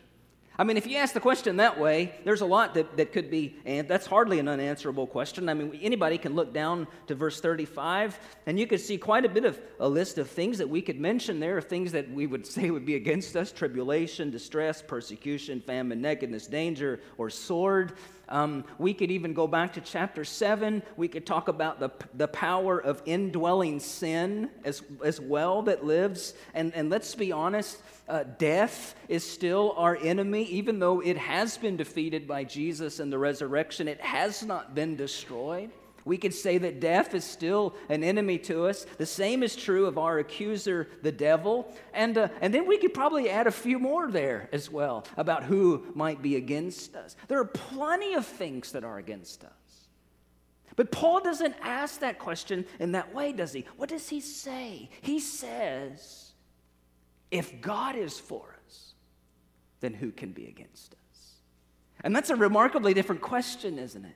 I 0.60 0.66
mean, 0.66 0.76
if 0.76 0.86
you 0.86 0.98
ask 0.98 1.14
the 1.14 1.22
question 1.22 1.56
that 1.56 1.80
way, 1.80 2.14
there's 2.26 2.42
a 2.42 2.46
lot 2.46 2.74
that, 2.74 2.98
that 2.98 3.14
could 3.14 3.32
be, 3.32 3.56
and 3.64 3.88
that's 3.88 4.06
hardly 4.06 4.40
an 4.40 4.50
unanswerable 4.50 5.08
question. 5.08 5.48
I 5.48 5.54
mean, 5.54 5.80
anybody 5.82 6.18
can 6.18 6.36
look 6.36 6.54
down 6.54 6.86
to 7.08 7.16
verse 7.16 7.40
35, 7.40 8.20
and 8.46 8.60
you 8.60 8.68
could 8.68 8.82
see 8.82 8.98
quite 8.98 9.24
a 9.24 9.30
bit 9.30 9.46
of 9.46 9.58
a 9.80 9.88
list 9.88 10.18
of 10.18 10.30
things 10.30 10.58
that 10.58 10.68
we 10.68 10.82
could 10.82 11.00
mention 11.00 11.40
there, 11.40 11.62
things 11.62 11.94
that 11.94 12.12
we 12.12 12.28
would 12.28 12.46
say 12.56 12.72
would 12.72 12.86
be 12.86 12.96
against 12.96 13.38
us 13.38 13.54
tribulation, 13.54 14.32
distress, 14.32 14.82
persecution, 14.82 15.62
famine, 15.62 16.02
nakedness, 16.02 16.46
danger, 16.48 17.00
or 17.18 17.30
sword. 17.30 17.94
Um, 18.30 18.64
we 18.78 18.94
could 18.94 19.12
even 19.12 19.34
go 19.34 19.48
back 19.48 19.74
to 19.74 19.82
chapter 19.82 20.24
7. 20.24 20.82
We 20.96 21.08
could 21.08 21.26
talk 21.26 21.48
about 21.48 21.80
the, 21.80 21.90
the 22.14 22.28
power 22.28 22.80
of 22.80 23.02
indwelling 23.06 23.80
sin 23.80 24.50
as, 24.64 24.84
as 25.04 25.20
well 25.20 25.64
that 25.64 25.84
lives. 25.84 26.34
And, 26.54 26.74
and 26.76 26.90
let's 26.90 27.16
be 27.16 27.32
honest, 27.32 27.82
uh, 28.08 28.24
death 28.38 28.96
is 29.08 29.24
still 29.24 29.74
our 29.78 29.98
enemy, 29.98 30.44
even 30.46 30.80
though 30.80 31.02
it 31.02 31.18
has 31.18 31.58
been 31.58 31.76
defeated 31.76 32.28
by 32.28 32.44
Jesus 32.44 33.00
and 33.00 33.12
the 33.12 33.20
resurrection, 33.20 33.88
it 33.88 34.02
has 34.02 34.44
not 34.44 34.74
been 34.74 34.96
destroyed. 34.96 35.72
We 36.06 36.18
could 36.18 36.34
say 36.34 36.58
that 36.58 36.80
death 36.80 37.14
is 37.14 37.24
still 37.24 37.76
an 37.90 38.04
enemy 38.04 38.38
to 38.40 38.66
us. 38.68 38.86
The 38.98 39.06
same 39.06 39.44
is 39.44 39.56
true 39.56 39.86
of 39.86 39.98
our 39.98 40.20
accuser, 40.20 40.88
the 41.02 41.12
devil. 41.12 41.74
And, 41.94 42.18
uh, 42.18 42.30
and 42.42 42.54
then 42.54 42.68
we 42.68 42.78
could 42.78 42.94
probably 42.94 43.30
add 43.30 43.48
a 43.48 43.52
few 43.52 43.80
more 43.80 44.10
there 44.12 44.50
as 44.52 44.72
well 44.72 45.06
about 45.18 45.44
who 45.44 45.86
might 45.96 46.22
be 46.22 46.36
against 46.36 46.96
us. 46.96 47.16
There 47.28 47.40
are 47.40 47.46
plenty 47.46 48.14
of 48.14 48.26
things 48.26 48.72
that 48.72 48.84
are 48.84 48.98
against 48.98 49.44
us. 49.44 49.52
But 50.76 50.92
Paul 50.92 51.20
doesn't 51.20 51.56
ask 51.62 52.00
that 52.00 52.20
question 52.20 52.66
in 52.80 52.94
that 52.94 53.14
way, 53.14 53.34
does 53.34 53.52
he? 53.52 53.66
What 53.76 53.90
does 53.90 54.08
he 54.08 54.22
say? 54.22 54.90
He 55.02 55.20
says, 55.20 56.32
if 57.32 57.60
God 57.62 57.96
is 57.98 58.18
for 58.18 58.56
us, 58.66 58.94
then 59.82 59.94
who 59.94 60.12
can 60.12 60.32
be 60.32 60.48
against 60.48 60.94
us? 60.94 61.34
And 62.02 62.16
that's 62.16 62.30
a 62.30 62.36
remarkably 62.36 62.94
different 62.94 63.22
question, 63.22 63.78
isn't 63.78 64.06
it? 64.06 64.16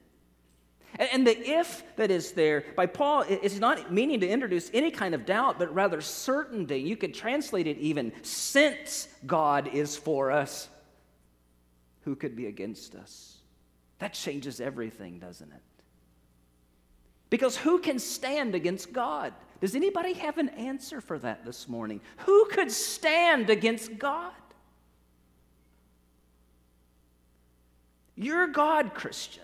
And 0.99 1.25
the 1.25 1.37
if 1.37 1.83
that 1.95 2.11
is 2.11 2.33
there 2.33 2.65
by 2.75 2.85
Paul 2.85 3.23
is 3.23 3.59
not 3.59 3.91
meaning 3.91 4.19
to 4.19 4.27
introduce 4.27 4.69
any 4.73 4.91
kind 4.91 5.15
of 5.15 5.25
doubt, 5.25 5.57
but 5.57 5.73
rather 5.73 6.01
certainty. 6.01 6.79
You 6.79 6.95
could 6.95 7.13
translate 7.13 7.65
it 7.65 7.77
even 7.79 8.11
since 8.21 9.07
God 9.25 9.69
is 9.73 9.95
for 9.97 10.31
us, 10.31 10.69
who 12.01 12.15
could 12.15 12.35
be 12.35 12.45
against 12.45 12.95
us? 12.95 13.37
That 13.99 14.13
changes 14.13 14.59
everything, 14.59 15.19
doesn't 15.19 15.51
it? 15.51 15.61
Because 17.29 17.57
who 17.57 17.79
can 17.79 17.97
stand 17.97 18.53
against 18.53 18.93
God? 18.93 19.33
Does 19.59 19.75
anybody 19.75 20.13
have 20.13 20.37
an 20.37 20.49
answer 20.49 21.01
for 21.01 21.17
that 21.19 21.45
this 21.45 21.67
morning? 21.67 22.01
Who 22.17 22.45
could 22.51 22.71
stand 22.71 23.49
against 23.49 23.97
God? 23.97 24.33
Your 28.15 28.45
God, 28.47 28.93
Christian. 28.93 29.43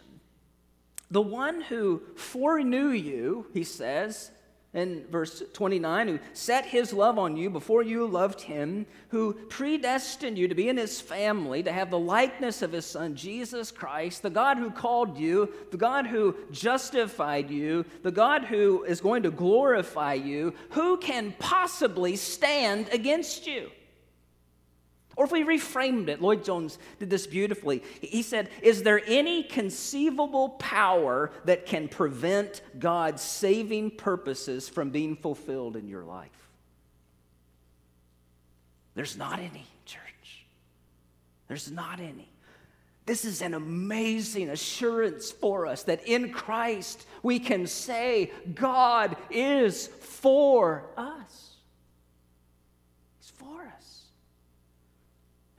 The 1.12 1.22
one 1.22 1.62
who 1.62 2.02
foreknew 2.16 2.90
you, 2.90 3.48
he 3.54 3.64
says 3.64 4.32
in 4.74 5.04
verse 5.10 5.42
29, 5.54 6.08
who 6.08 6.20
set 6.34 6.66
his 6.66 6.94
love 6.94 7.18
on 7.18 7.36
you 7.36 7.50
before 7.50 7.82
you 7.82 8.06
loved 8.06 8.42
him, 8.42 8.86
who 9.10 9.34
predestined 9.34 10.38
you 10.38 10.48
to 10.48 10.54
be 10.54 10.70
in 10.70 10.78
his 10.78 11.02
family, 11.02 11.64
to 11.64 11.72
have 11.72 11.90
the 11.90 11.98
likeness 11.98 12.62
of 12.62 12.72
his 12.72 12.86
son, 12.86 13.16
Jesus 13.16 13.72
Christ, 13.72 14.22
the 14.22 14.30
God 14.30 14.58
who 14.58 14.70
called 14.70 15.18
you, 15.18 15.52
the 15.72 15.78
God 15.78 16.06
who 16.06 16.36
justified 16.52 17.50
you, 17.50 17.84
the 18.04 18.12
God 18.12 18.46
who 18.46 18.84
is 18.84 19.02
going 19.02 19.24
to 19.24 19.32
glorify 19.32 20.14
you, 20.14 20.54
who 20.70 20.98
can 20.98 21.34
possibly 21.40 22.16
stand 22.16 22.90
against 22.92 23.48
you? 23.48 23.72
Or 25.20 25.26
if 25.26 25.34
we 25.34 25.44
reframed 25.44 26.08
it, 26.08 26.22
Lloyd 26.22 26.46
Jones 26.46 26.80
did 26.98 27.10
this 27.10 27.28
beautifully. 27.28 27.84
He 28.00 28.22
said, 28.22 28.50
Is 28.62 28.84
there 28.84 29.02
any 29.06 29.44
conceivable 29.44 30.52
power 30.52 31.32
that 31.44 31.66
can 31.66 31.90
prevent 31.90 32.62
God's 32.80 33.22
saving 33.22 33.92
purposes 33.92 34.70
from 34.70 34.92
being 34.92 35.18
fulfilled 35.18 35.76
in 35.76 35.90
your 35.90 36.06
life? 36.06 36.48
There's 38.96 39.18
not 39.18 39.40
any, 39.40 39.66
church. 39.86 40.46
There's 41.50 41.70
not 41.70 42.00
any. 42.00 42.30
This 43.06 43.26
is 43.26 43.42
an 43.42 43.54
amazing 43.54 44.50
assurance 44.50 45.34
for 45.34 45.68
us 45.68 45.84
that 45.84 46.08
in 46.08 46.32
Christ 46.32 47.06
we 47.24 47.40
can 47.40 47.68
say, 47.68 48.32
God 48.56 49.18
is 49.30 49.88
for 49.88 50.86
us. 50.96 51.40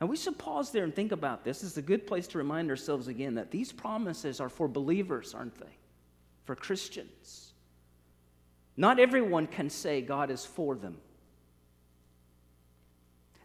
And 0.01 0.09
we 0.09 0.17
should 0.17 0.39
pause 0.39 0.71
there 0.71 0.83
and 0.83 0.93
think 0.93 1.11
about 1.11 1.43
this. 1.43 1.61
This 1.61 1.71
is 1.71 1.77
a 1.77 1.81
good 1.81 2.07
place 2.07 2.25
to 2.29 2.39
remind 2.39 2.71
ourselves 2.71 3.07
again 3.07 3.35
that 3.35 3.51
these 3.51 3.71
promises 3.71 4.41
are 4.41 4.49
for 4.49 4.67
believers, 4.67 5.35
aren't 5.35 5.55
they? 5.59 5.77
For 6.45 6.55
Christians. 6.55 7.53
Not 8.75 8.99
everyone 8.99 9.45
can 9.45 9.69
say 9.69 10.01
God 10.01 10.31
is 10.31 10.43
for 10.43 10.75
them. 10.75 10.97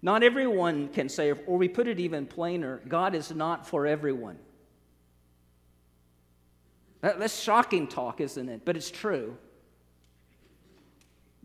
Not 0.00 0.22
everyone 0.22 0.88
can 0.88 1.10
say, 1.10 1.32
or 1.32 1.58
we 1.58 1.68
put 1.68 1.88
it 1.88 2.00
even 2.00 2.26
plainer, 2.26 2.80
God 2.88 3.14
is 3.14 3.30
not 3.30 3.66
for 3.66 3.86
everyone. 3.86 4.38
That's 7.02 7.38
shocking 7.38 7.86
talk, 7.86 8.22
isn't 8.22 8.48
it? 8.48 8.62
But 8.64 8.78
it's 8.78 8.90
true 8.90 9.36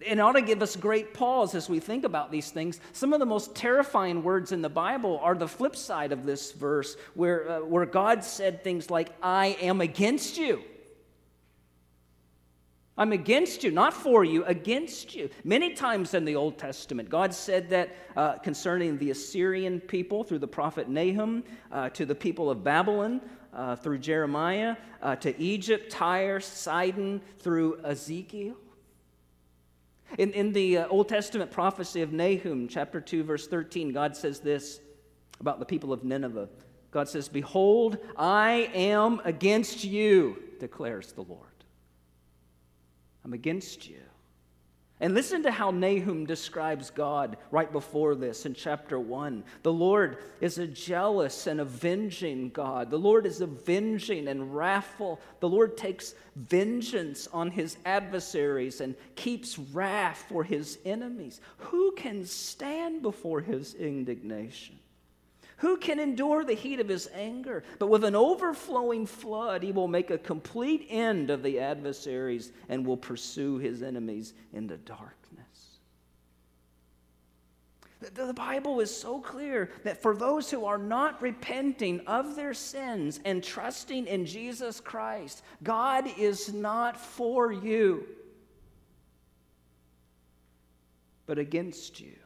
it 0.02 0.20
ought 0.20 0.34
to 0.34 0.42
give 0.42 0.62
us 0.62 0.76
great 0.76 1.14
pause 1.14 1.56
as 1.56 1.70
we 1.70 1.80
think 1.80 2.04
about 2.04 2.32
these 2.32 2.52
things. 2.52 2.80
Some 2.94 3.14
of 3.14 3.20
the 3.20 3.26
most 3.26 3.56
terrifying 3.56 4.24
words 4.24 4.52
in 4.52 4.62
the 4.62 4.70
Bible 4.70 5.20
are 5.22 5.36
the 5.36 5.48
flip 5.48 5.76
side 5.76 6.12
of 6.12 6.26
this 6.26 6.52
verse, 6.52 6.98
where, 7.14 7.50
uh, 7.50 7.60
where 7.62 7.86
God 7.86 8.24
said 8.24 8.64
things 8.64 8.90
like, 8.90 9.14
I 9.22 9.58
am 9.62 9.82
against 9.82 10.38
you. 10.38 10.64
I'm 12.98 13.14
against 13.14 13.64
you, 13.64 13.72
not 13.72 13.94
for 13.94 14.24
you, 14.24 14.44
against 14.46 15.16
you. 15.16 15.30
Many 15.44 15.74
times 15.74 16.14
in 16.14 16.26
the 16.26 16.36
Old 16.36 16.58
Testament, 16.58 17.10
God 17.10 17.34
said 17.34 17.70
that 17.70 17.96
uh, 18.16 18.34
concerning 18.34 18.98
the 18.98 19.12
Assyrian 19.12 19.80
people 19.80 20.24
through 20.24 20.40
the 20.40 20.48
prophet 20.48 20.90
Nahum, 20.90 21.44
uh, 21.72 21.90
to 21.90 22.06
the 22.06 22.14
people 22.14 22.50
of 22.50 22.64
Babylon 22.64 23.22
uh, 23.54 23.76
through 23.78 24.00
Jeremiah, 24.00 24.76
uh, 25.02 25.16
to 25.18 25.40
Egypt, 25.42 25.92
Tyre, 25.92 26.40
Sidon 26.40 27.22
through 27.40 27.80
Ezekiel. 27.84 28.56
In, 30.18 30.32
in 30.34 30.52
the 30.52 30.80
uh, 30.80 30.88
Old 30.88 31.10
Testament 31.10 31.52
prophecy 31.52 32.02
of 32.02 32.12
Nahum, 32.12 32.68
chapter 32.68 33.00
2, 33.00 33.24
verse 33.24 33.48
13, 33.48 33.94
God 33.94 34.16
says 34.16 34.40
this 34.40 34.80
about 35.40 35.60
the 35.60 35.66
people 35.66 35.94
of 35.94 36.04
Nineveh. 36.04 36.50
God 36.92 37.08
says, 37.08 37.30
Behold, 37.30 37.98
I 38.18 38.70
am 38.74 39.22
against 39.24 39.84
you, 39.84 40.42
declares 40.60 41.14
the 41.14 41.24
Lord. 41.24 41.48
I'm 43.24 43.34
against 43.34 43.88
you. 43.88 44.02
And 45.02 45.16
listen 45.16 45.42
to 45.44 45.52
how 45.52 45.72
Nahum 45.72 46.28
describes 46.28 46.92
God 46.92 47.38
right 47.50 47.72
before 47.72 48.14
this 48.14 48.46
in 48.46 48.54
chapter 48.54 49.00
1. 49.00 49.44
The 49.64 49.74
Lord 49.74 50.20
is 50.42 50.60
a 50.60 50.68
jealous 50.68 51.48
and 51.48 51.60
avenging 51.60 52.52
God. 52.52 52.92
The 52.92 53.00
Lord 53.00 53.26
is 53.26 53.42
avenging 53.42 54.28
and 54.28 54.56
wrathful. 54.56 55.20
The 55.40 55.50
Lord 55.50 55.76
takes 55.76 56.14
vengeance 56.36 57.28
on 57.34 57.50
his 57.50 57.78
adversaries 57.84 58.80
and 58.80 58.94
keeps 59.16 59.58
wrath 59.58 60.24
for 60.30 60.44
his 60.44 60.78
enemies. 60.86 61.42
Who 61.58 61.94
can 61.94 62.24
stand 62.24 63.02
before 63.02 63.42
his 63.42 63.74
indignation? 63.74 64.78
Who 65.62 65.78
can 65.78 66.00
endure 66.00 66.44
the 66.44 66.56
heat 66.56 66.80
of 66.80 66.88
his 66.88 67.08
anger? 67.14 67.64
But 67.78 67.88
with 67.88 68.04
an 68.04 68.16
overflowing 68.16 69.06
flood, 69.06 69.62
he 69.62 69.72
will 69.72 69.88
make 69.88 70.10
a 70.10 70.18
complete 70.18 70.88
end 70.90 71.30
of 71.30 71.44
the 71.44 71.60
adversaries 71.60 72.52
and 72.68 72.84
will 72.84 72.98
pursue 72.98 73.60
his 73.60 73.84
enemies 73.84 74.34
into 74.54 74.78
darkness. 74.78 75.78
The 78.00 78.34
Bible 78.34 78.80
is 78.80 78.96
so 78.96 79.20
clear 79.20 79.70
that 79.84 80.02
for 80.02 80.16
those 80.16 80.50
who 80.50 80.66
are 80.66 80.80
not 80.80 81.22
repenting 81.22 82.00
of 82.08 82.36
their 82.36 82.56
sins 82.56 83.20
and 83.24 83.44
trusting 83.44 84.08
in 84.08 84.26
Jesus 84.26 84.80
Christ, 84.80 85.44
God 85.62 86.08
is 86.18 86.52
not 86.52 87.00
for 87.00 87.52
you, 87.52 88.08
but 91.28 91.38
against 91.38 92.00
you. 92.00 92.18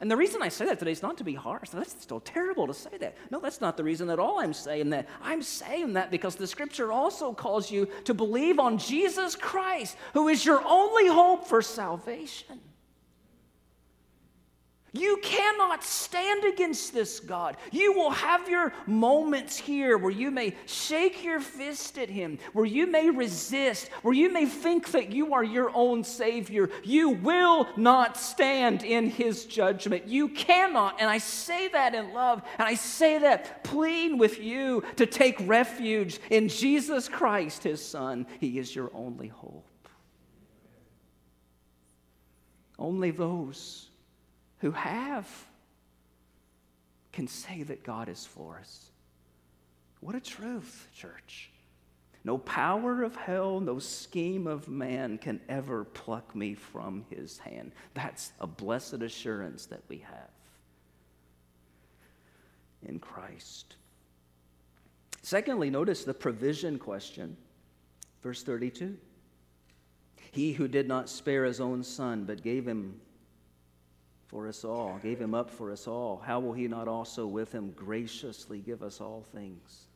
And 0.00 0.10
the 0.10 0.16
reason 0.16 0.42
I 0.42 0.48
say 0.48 0.66
that 0.66 0.78
today 0.78 0.92
is 0.92 1.02
not 1.02 1.16
to 1.18 1.24
be 1.24 1.34
harsh. 1.34 1.70
That's 1.70 1.92
still 2.02 2.20
terrible 2.20 2.66
to 2.66 2.74
say 2.74 2.98
that. 2.98 3.16
No, 3.30 3.40
that's 3.40 3.62
not 3.62 3.76
the 3.76 3.84
reason 3.84 4.10
at 4.10 4.18
all 4.18 4.40
I'm 4.40 4.52
saying 4.52 4.90
that. 4.90 5.08
I'm 5.22 5.42
saying 5.42 5.94
that 5.94 6.10
because 6.10 6.36
the 6.36 6.46
scripture 6.46 6.92
also 6.92 7.32
calls 7.32 7.70
you 7.70 7.88
to 8.04 8.12
believe 8.12 8.58
on 8.58 8.76
Jesus 8.76 9.34
Christ, 9.34 9.96
who 10.12 10.28
is 10.28 10.44
your 10.44 10.62
only 10.66 11.06
hope 11.08 11.46
for 11.46 11.62
salvation. 11.62 12.60
You 14.96 15.18
cannot 15.22 15.84
stand 15.84 16.44
against 16.44 16.94
this 16.94 17.20
God. 17.20 17.56
You 17.70 17.92
will 17.92 18.10
have 18.10 18.48
your 18.48 18.72
moments 18.86 19.56
here 19.56 19.98
where 19.98 20.10
you 20.10 20.30
may 20.30 20.56
shake 20.64 21.22
your 21.22 21.40
fist 21.40 21.98
at 21.98 22.08
Him, 22.08 22.38
where 22.54 22.64
you 22.64 22.86
may 22.86 23.10
resist, 23.10 23.88
where 24.02 24.14
you 24.14 24.32
may 24.32 24.46
think 24.46 24.92
that 24.92 25.12
you 25.12 25.34
are 25.34 25.44
your 25.44 25.70
own 25.74 26.02
Savior. 26.02 26.70
You 26.82 27.10
will 27.10 27.68
not 27.76 28.16
stand 28.16 28.84
in 28.84 29.10
His 29.10 29.44
judgment. 29.44 30.08
You 30.08 30.28
cannot. 30.28 30.96
And 30.98 31.10
I 31.10 31.18
say 31.18 31.68
that 31.68 31.94
in 31.94 32.14
love, 32.14 32.42
and 32.58 32.66
I 32.66 32.74
say 32.74 33.18
that 33.18 33.64
pleading 33.64 34.18
with 34.18 34.40
you 34.40 34.82
to 34.96 35.04
take 35.04 35.36
refuge 35.46 36.20
in 36.30 36.48
Jesus 36.48 37.08
Christ, 37.08 37.64
His 37.64 37.84
Son. 37.84 38.26
He 38.40 38.58
is 38.58 38.74
your 38.74 38.90
only 38.94 39.28
hope. 39.28 39.66
Only 42.78 43.10
those 43.10 43.85
who 44.58 44.70
have 44.72 45.28
can 47.12 47.28
say 47.28 47.62
that 47.62 47.82
God 47.82 48.08
is 48.08 48.26
for 48.26 48.58
us. 48.58 48.90
What 50.00 50.14
a 50.14 50.20
truth, 50.20 50.88
church. 50.94 51.50
No 52.24 52.38
power 52.38 53.02
of 53.02 53.14
hell, 53.16 53.60
no 53.60 53.78
scheme 53.78 54.46
of 54.46 54.68
man 54.68 55.16
can 55.18 55.40
ever 55.48 55.84
pluck 55.84 56.34
me 56.34 56.54
from 56.54 57.04
his 57.08 57.38
hand. 57.38 57.72
That's 57.94 58.32
a 58.40 58.46
blessed 58.46 59.02
assurance 59.02 59.66
that 59.66 59.82
we 59.88 59.98
have 59.98 60.30
in 62.84 62.98
Christ. 62.98 63.76
Secondly, 65.22 65.70
notice 65.70 66.04
the 66.04 66.14
provision 66.14 66.78
question 66.78 67.36
Verse 68.26 68.42
32 68.42 68.96
He 70.32 70.52
who 70.52 70.66
did 70.66 70.88
not 70.88 71.08
spare 71.08 71.44
his 71.44 71.60
own 71.60 71.84
son, 71.84 72.24
but 72.24 72.42
gave 72.42 72.66
him 72.66 73.00
for 74.28 74.48
us 74.48 74.64
all, 74.64 74.98
gave 75.02 75.20
him 75.20 75.34
up 75.34 75.50
for 75.50 75.70
us 75.70 75.86
all, 75.86 76.22
how 76.24 76.40
will 76.40 76.52
he 76.52 76.68
not 76.68 76.88
also 76.88 77.26
with 77.26 77.52
him 77.52 77.70
graciously 77.72 78.58
give 78.60 78.82
us 78.82 79.00
all 79.00 79.24
things? 79.32 79.86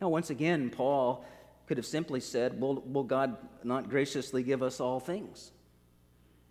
Now, 0.00 0.08
once 0.08 0.30
again, 0.30 0.70
Paul 0.70 1.24
could 1.66 1.76
have 1.76 1.86
simply 1.86 2.20
said, 2.20 2.60
Will, 2.60 2.82
will 2.86 3.04
God 3.04 3.36
not 3.62 3.88
graciously 3.88 4.42
give 4.42 4.62
us 4.62 4.80
all 4.80 4.98
things? 4.98 5.52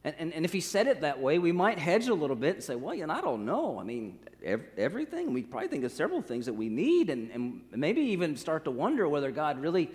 And, 0.03 0.15
and, 0.17 0.33
and, 0.33 0.45
if 0.45 0.53
he 0.53 0.61
said 0.61 0.87
it 0.87 1.01
that 1.01 1.19
way, 1.19 1.39
we 1.39 1.51
might 1.51 1.77
hedge 1.77 2.07
a 2.07 2.13
little 2.13 2.35
bit 2.35 2.55
and 2.55 2.63
say, 2.63 2.75
well, 2.75 2.95
you 2.95 3.05
know, 3.05 3.13
I 3.13 3.19
don't 3.19 3.45
know. 3.45 3.77
I 3.79 3.83
mean, 3.83 4.19
ev- 4.41 4.65
everything. 4.77 5.33
We 5.33 5.43
probably 5.43 5.67
think 5.67 5.83
of 5.83 5.91
several 5.91 6.21
things 6.21 6.45
that 6.45 6.53
we 6.53 6.69
need, 6.69 7.09
and, 7.09 7.29
and 7.31 7.61
maybe 7.75 7.99
even 7.99 8.37
start 8.37 8.63
to 8.63 8.71
wonder 8.71 9.09
whether 9.09 9.29
God 9.29 9.59
really 9.59 9.91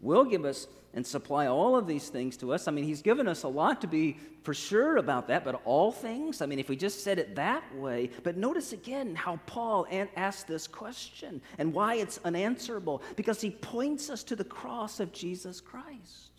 will 0.00 0.24
give 0.24 0.44
us 0.44 0.66
and 0.96 1.06
supply 1.06 1.46
all 1.46 1.76
of 1.76 1.86
these 1.86 2.08
things 2.08 2.38
to 2.38 2.52
us. 2.54 2.66
I 2.66 2.70
mean, 2.70 2.84
He's 2.84 3.02
given 3.02 3.28
us 3.28 3.42
a 3.42 3.48
lot 3.48 3.82
to 3.82 3.86
be 3.86 4.16
for 4.42 4.54
sure 4.54 4.96
about 4.96 5.28
that, 5.28 5.44
but 5.44 5.60
all 5.64 5.92
things? 5.92 6.40
I 6.40 6.46
mean, 6.46 6.58
if 6.58 6.68
we 6.68 6.76
just 6.76 7.04
said 7.04 7.18
it 7.18 7.34
that 7.34 7.62
way. 7.74 8.10
But 8.22 8.36
notice 8.36 8.72
again 8.72 9.14
how 9.14 9.38
Paul 9.44 9.86
asked 10.16 10.46
this 10.46 10.66
question 10.66 11.42
and 11.58 11.74
why 11.74 11.96
it's 11.96 12.18
unanswerable 12.24 13.02
because 13.16 13.40
he 13.40 13.50
points 13.50 14.08
us 14.08 14.22
to 14.24 14.36
the 14.36 14.44
cross 14.44 15.00
of 15.00 15.12
Jesus 15.12 15.60
Christ. 15.60 16.36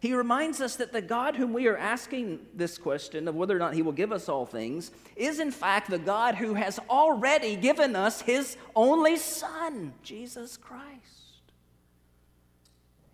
He 0.00 0.14
reminds 0.14 0.62
us 0.62 0.76
that 0.76 0.92
the 0.92 1.02
God 1.02 1.36
whom 1.36 1.52
we 1.52 1.68
are 1.68 1.76
asking 1.76 2.40
this 2.54 2.78
question 2.78 3.28
of 3.28 3.34
whether 3.34 3.54
or 3.54 3.58
not 3.58 3.74
He 3.74 3.82
will 3.82 3.92
give 3.92 4.12
us 4.12 4.30
all 4.30 4.46
things 4.46 4.90
is, 5.14 5.38
in 5.40 5.50
fact, 5.50 5.90
the 5.90 5.98
God 5.98 6.36
who 6.36 6.54
has 6.54 6.78
already 6.88 7.54
given 7.54 7.94
us 7.94 8.22
His 8.22 8.56
only 8.74 9.18
Son, 9.18 9.92
Jesus 10.02 10.56
Christ. 10.56 11.19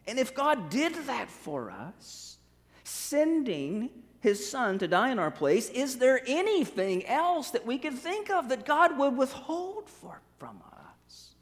And 0.06 0.18
if 0.18 0.34
God 0.34 0.70
did 0.70 0.94
that 1.06 1.30
for 1.30 1.70
us, 1.70 2.38
sending 2.84 3.90
his 4.20 4.48
son 4.48 4.78
to 4.78 4.88
die 4.88 5.10
in 5.10 5.18
our 5.18 5.30
place, 5.30 5.68
is 5.70 5.98
there 5.98 6.20
anything 6.26 7.06
else 7.06 7.50
that 7.50 7.66
we 7.66 7.78
could 7.78 7.94
think 7.94 8.30
of 8.30 8.48
that 8.48 8.66
God 8.66 8.98
would 8.98 9.16
withhold 9.16 9.88
for, 9.88 10.20
from 10.38 10.60
us 10.72 11.34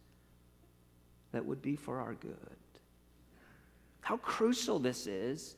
that 1.33 1.44
would 1.44 1.62
be 1.62 1.76
for 1.76 2.00
our 2.00 2.14
good? 2.14 2.37
How 4.00 4.16
crucial 4.18 4.78
this 4.78 5.06
is 5.06 5.56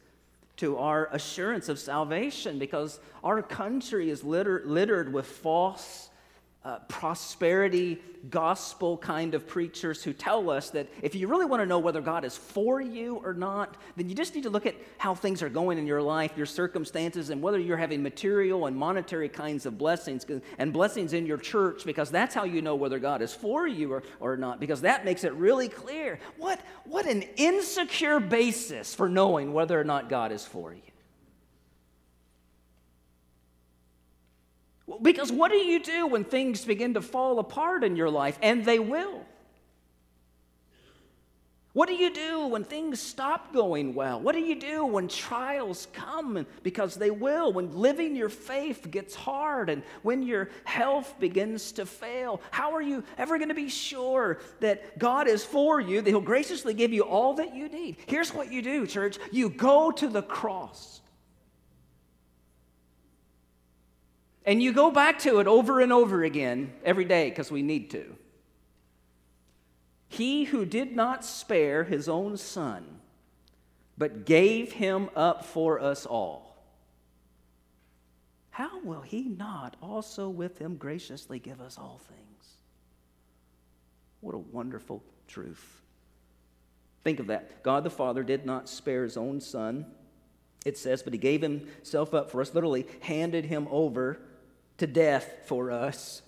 to 0.57 0.79
our 0.79 1.09
assurance 1.13 1.69
of 1.69 1.79
salvation 1.79 2.59
because 2.59 3.01
our 3.23 3.43
country 3.43 4.11
is 4.11 4.25
litter, 4.25 4.63
littered 4.65 5.13
with 5.13 5.27
false 5.27 6.11
uh, 6.67 6.81
prosperity 6.89 8.03
gospel 8.29 8.99
kind 8.99 9.35
of 9.35 9.47
preachers 9.47 10.03
who 10.03 10.13
tell 10.13 10.51
us 10.51 10.71
that 10.71 10.89
if 11.01 11.15
you 11.15 11.29
really 11.29 11.47
want 11.47 11.63
to 11.63 11.67
know 11.67 11.79
whether 11.79 12.01
God 12.01 12.25
is 12.25 12.37
for 12.37 12.81
you 12.81 13.21
or 13.23 13.35
not, 13.35 13.77
then 13.95 14.09
you 14.09 14.17
just 14.17 14.35
need 14.35 14.43
to 14.43 14.51
look 14.51 14.67
at 14.67 14.75
how 14.99 15.15
things 15.15 15.45
are 15.45 15.49
going 15.49 15.79
in 15.79 15.87
your 15.87 16.03
life, 16.03 16.33
your 16.37 16.45
circumstances, 16.45 17.31
and 17.31 17.41
whether 17.41 17.61
you're 17.61 17.77
having 17.77 18.03
material 18.03 18.67
and 18.67 18.77
monetary 18.77 19.29
kinds 19.29 19.65
of 19.65 19.79
blessings 19.79 20.27
and 20.59 20.73
blessings 20.73 21.13
in 21.13 21.25
your 21.25 21.39
church, 21.39 21.85
because 21.85 22.11
that's 22.11 22.35
how 22.35 22.43
you 22.43 22.61
know 22.61 22.75
whether 22.75 22.99
God 22.99 23.23
is 23.23 23.33
for 23.33 23.69
you 23.69 23.93
or, 23.93 24.03
or 24.19 24.37
not, 24.37 24.59
because 24.59 24.81
that 24.81 25.05
makes 25.05 25.23
it 25.23 25.33
really 25.35 25.69
clear. 25.69 26.19
What, 26.37 26.61
what 26.83 27.07
an 27.07 27.23
insecure 27.37 28.19
basis 28.19 28.93
for 28.93 29.09
knowing 29.09 29.53
whether 29.53 29.81
or 29.81 29.85
not 29.85 30.09
God 30.09 30.33
is 30.33 30.45
for 30.45 30.75
you. 30.75 30.81
Because 35.03 35.33
what 35.33 35.51
do 35.51 35.57
you 35.57 35.83
do 35.83 36.07
when 36.07 36.25
things 36.25 36.65
begin 36.65 36.95
to 36.95 37.01
fall 37.01 37.39
apart 37.39 37.83
in 37.83 37.97
your 37.97 38.11
life? 38.11 38.39
And 38.41 38.65
they 38.65 38.79
will. 38.79 39.25
What 41.77 41.91
do 41.91 41.95
you 41.95 42.11
do 42.11 42.47
when 42.47 42.65
things 42.65 43.03
stop 43.03 43.53
going 43.53 43.95
well? 43.95 44.19
What 44.19 44.35
do 44.35 44.41
you 44.41 44.59
do 44.59 44.87
when 44.87 45.09
trials 45.09 45.89
come? 45.93 46.47
Because 46.63 46.95
they 46.95 47.11
will. 47.11 47.53
When 47.53 47.77
living 47.77 48.17
your 48.17 48.31
faith 48.31 48.91
gets 48.91 49.15
hard 49.15 49.69
and 49.69 49.83
when 50.01 50.23
your 50.23 50.49
health 50.65 51.15
begins 51.21 51.73
to 51.73 51.85
fail, 51.85 52.41
how 52.51 52.73
are 52.73 52.81
you 52.81 53.05
ever 53.19 53.37
going 53.37 53.51
to 53.51 53.55
be 53.55 53.69
sure 53.69 54.39
that 54.61 54.99
God 54.99 55.29
is 55.29 55.45
for 55.45 55.79
you, 55.79 56.01
that 56.01 56.09
He'll 56.09 56.23
graciously 56.23 56.73
give 56.73 56.95
you 56.95 57.03
all 57.03 57.35
that 57.35 57.55
you 57.55 57.69
need? 57.69 57.99
Here's 58.07 58.33
what 58.33 58.51
you 58.51 58.63
do, 58.63 58.87
church 58.87 59.19
you 59.31 59.51
go 59.51 59.91
to 59.91 60.09
the 60.09 60.23
cross. 60.23 61.03
And 64.47 64.63
you 64.63 64.73
go 64.73 64.93
back 64.93 65.19
to 65.21 65.41
it 65.41 65.49
over 65.49 65.81
and 65.81 65.93
over 65.93 66.23
again 66.23 66.73
every 66.85 67.05
day 67.05 67.29
because 67.29 67.51
we 67.51 67.63
need 67.63 67.91
to. 67.91 68.17
He 70.09 70.45
who 70.45 70.65
did 70.65 70.95
not 70.95 71.25
spare 71.25 71.83
his 71.83 72.09
own 72.09 72.37
son, 72.37 73.01
but 73.99 74.25
gave 74.25 74.73
him 74.73 75.11
up 75.17 75.45
for 75.45 75.81
us 75.81 76.07
all, 76.07 76.47
how 78.51 78.81
will 78.81 79.03
he 79.03 79.25
not 79.25 79.77
also 79.83 80.31
with 80.31 80.59
him 80.59 80.77
graciously 80.77 81.39
give 81.39 81.61
us 81.61 81.77
all 81.77 82.01
things? 82.09 82.55
What 84.21 84.35
a 84.35 84.39
wonderful 84.39 85.03
truth. 85.29 85.83
Think 87.05 87.21
of 87.21 87.27
that. 87.27 87.63
God 87.63 87.85
the 87.85 87.91
Father 87.91 88.23
did 88.23 88.47
not 88.47 88.69
spare 88.69 89.03
his 89.03 89.17
own 89.17 89.41
son, 89.41 89.87
it 90.65 90.79
says, 90.79 91.03
but 91.03 91.13
he 91.13 91.19
gave 91.19 91.43
himself 91.43 92.15
up 92.15 92.31
for 92.31 92.41
us, 92.41 92.55
literally 92.55 92.87
handed 93.01 93.45
him 93.45 93.69
over 93.71 94.21
to 94.79 94.87
death 94.87 95.31
for 95.47 95.71
us. 95.71 96.23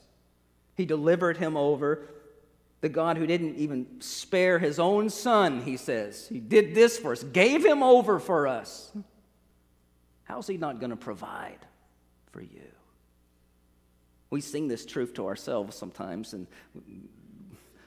He 0.74 0.86
delivered 0.86 1.36
him 1.36 1.56
over. 1.56 2.06
The 2.80 2.88
God 2.88 3.16
who 3.16 3.26
didn't 3.26 3.56
even 3.56 4.00
spare 4.00 4.58
his 4.58 4.78
own 4.78 5.10
son, 5.10 5.62
he 5.62 5.76
says. 5.76 6.28
He 6.28 6.38
did 6.38 6.74
this 6.74 6.98
for 6.98 7.12
us, 7.12 7.24
gave 7.24 7.64
him 7.64 7.82
over 7.82 8.20
for 8.20 8.46
us. 8.46 8.92
How's 10.24 10.46
he 10.46 10.56
not 10.56 10.78
going 10.78 10.90
to 10.90 10.96
provide 10.96 11.58
for 12.30 12.40
you? 12.40 12.68
We 14.30 14.40
sing 14.40 14.68
this 14.68 14.84
truth 14.86 15.14
to 15.14 15.26
ourselves 15.26 15.76
sometimes 15.76 16.34
and 16.34 16.46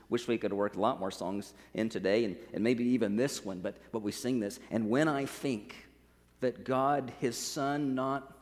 wish 0.10 0.28
we 0.28 0.38
could 0.38 0.52
have 0.52 0.58
worked 0.58 0.76
a 0.76 0.82
lot 0.82 1.00
more 1.00 1.12
songs 1.12 1.54
in 1.74 1.88
today 1.88 2.26
and, 2.26 2.36
and 2.54 2.64
maybe 2.64 2.84
even 2.84 3.16
this 3.16 3.46
one, 3.46 3.60
but, 3.60 3.78
but 3.94 4.02
we 4.02 4.12
sing 4.12 4.40
this. 4.40 4.60
And 4.72 4.90
when 4.90 5.08
I 5.08 5.26
think 5.26 5.88
that 6.42 6.66
God, 6.66 7.14
his 7.20 7.38
son, 7.38 7.96
not 7.96 8.36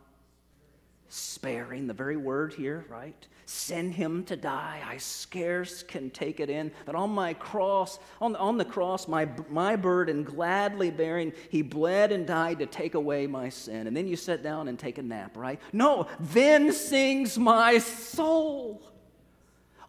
sparing, 1.09 1.87
the 1.87 1.93
very 1.93 2.15
word 2.17 2.53
here, 2.53 2.85
right? 2.87 3.27
Send 3.45 3.95
him 3.95 4.23
to 4.25 4.35
die. 4.35 4.81
I 4.87 4.97
scarce 4.97 5.81
can 5.81 6.11
take 6.11 6.39
it 6.39 6.51
in. 6.51 6.71
But 6.85 6.93
on 6.93 7.09
my 7.09 7.33
cross, 7.33 7.97
on, 8.21 8.35
on 8.35 8.57
the 8.57 8.65
cross, 8.65 9.07
my, 9.07 9.27
my 9.49 9.75
burden 9.75 10.23
gladly 10.23 10.91
bearing, 10.91 11.33
he 11.49 11.63
bled 11.63 12.11
and 12.11 12.27
died 12.27 12.59
to 12.59 12.67
take 12.67 12.93
away 12.93 13.25
my 13.25 13.49
sin. 13.49 13.87
And 13.87 13.97
then 13.97 14.07
you 14.07 14.15
sit 14.15 14.43
down 14.43 14.67
and 14.67 14.77
take 14.77 14.99
a 14.99 15.01
nap, 15.01 15.35
right? 15.35 15.59
No, 15.73 16.07
then 16.19 16.71
sings 16.71 17.39
my 17.39 17.79
soul. 17.79 18.83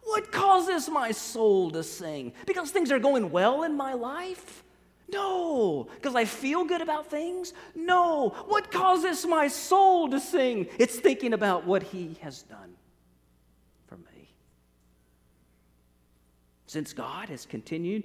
What 0.03 0.31
causes 0.31 0.89
my 0.89 1.11
soul 1.11 1.69
to 1.71 1.83
sing? 1.83 2.33
Because 2.47 2.71
things 2.71 2.91
are 2.91 2.99
going 2.99 3.31
well 3.31 3.61
in 3.61 3.77
my 3.77 3.93
life? 3.93 4.63
No. 5.11 5.87
Because 5.95 6.15
I 6.15 6.25
feel 6.25 6.65
good 6.65 6.81
about 6.81 7.07
things? 7.07 7.53
No. 7.75 8.29
What 8.47 8.71
causes 8.71 9.25
my 9.25 9.47
soul 9.47 10.09
to 10.09 10.19
sing? 10.19 10.67
It's 10.79 10.99
thinking 10.99 11.33
about 11.33 11.65
what 11.65 11.83
He 11.83 12.17
has 12.21 12.43
done 12.43 12.75
for 13.87 13.97
me. 13.97 14.33
Since 16.67 16.93
God 16.93 17.29
has 17.29 17.45
continued 17.45 18.03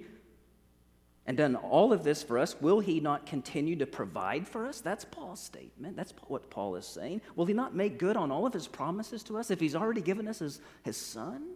and 1.27 1.37
done 1.37 1.57
all 1.57 1.93
of 1.93 2.05
this 2.05 2.23
for 2.23 2.39
us, 2.39 2.55
will 2.61 2.81
He 2.81 3.01
not 3.01 3.27
continue 3.27 3.77
to 3.77 3.87
provide 3.87 4.47
for 4.47 4.67
us? 4.67 4.81
That's 4.81 5.05
Paul's 5.05 5.41
statement. 5.41 5.97
That's 5.97 6.15
what 6.29 6.51
Paul 6.51 6.77
is 6.77 6.87
saying. 6.87 7.21
Will 7.35 7.47
He 7.47 7.55
not 7.55 7.75
make 7.75 7.99
good 7.99 8.17
on 8.17 8.31
all 8.31 8.47
of 8.47 8.53
His 8.53 8.69
promises 8.69 9.23
to 9.25 9.39
us 9.39 9.51
if 9.51 9.61
He's 9.61 9.75
already 9.75 10.01
given 10.01 10.29
us 10.29 10.39
His, 10.39 10.61
his 10.85 10.97
Son? 10.97 11.55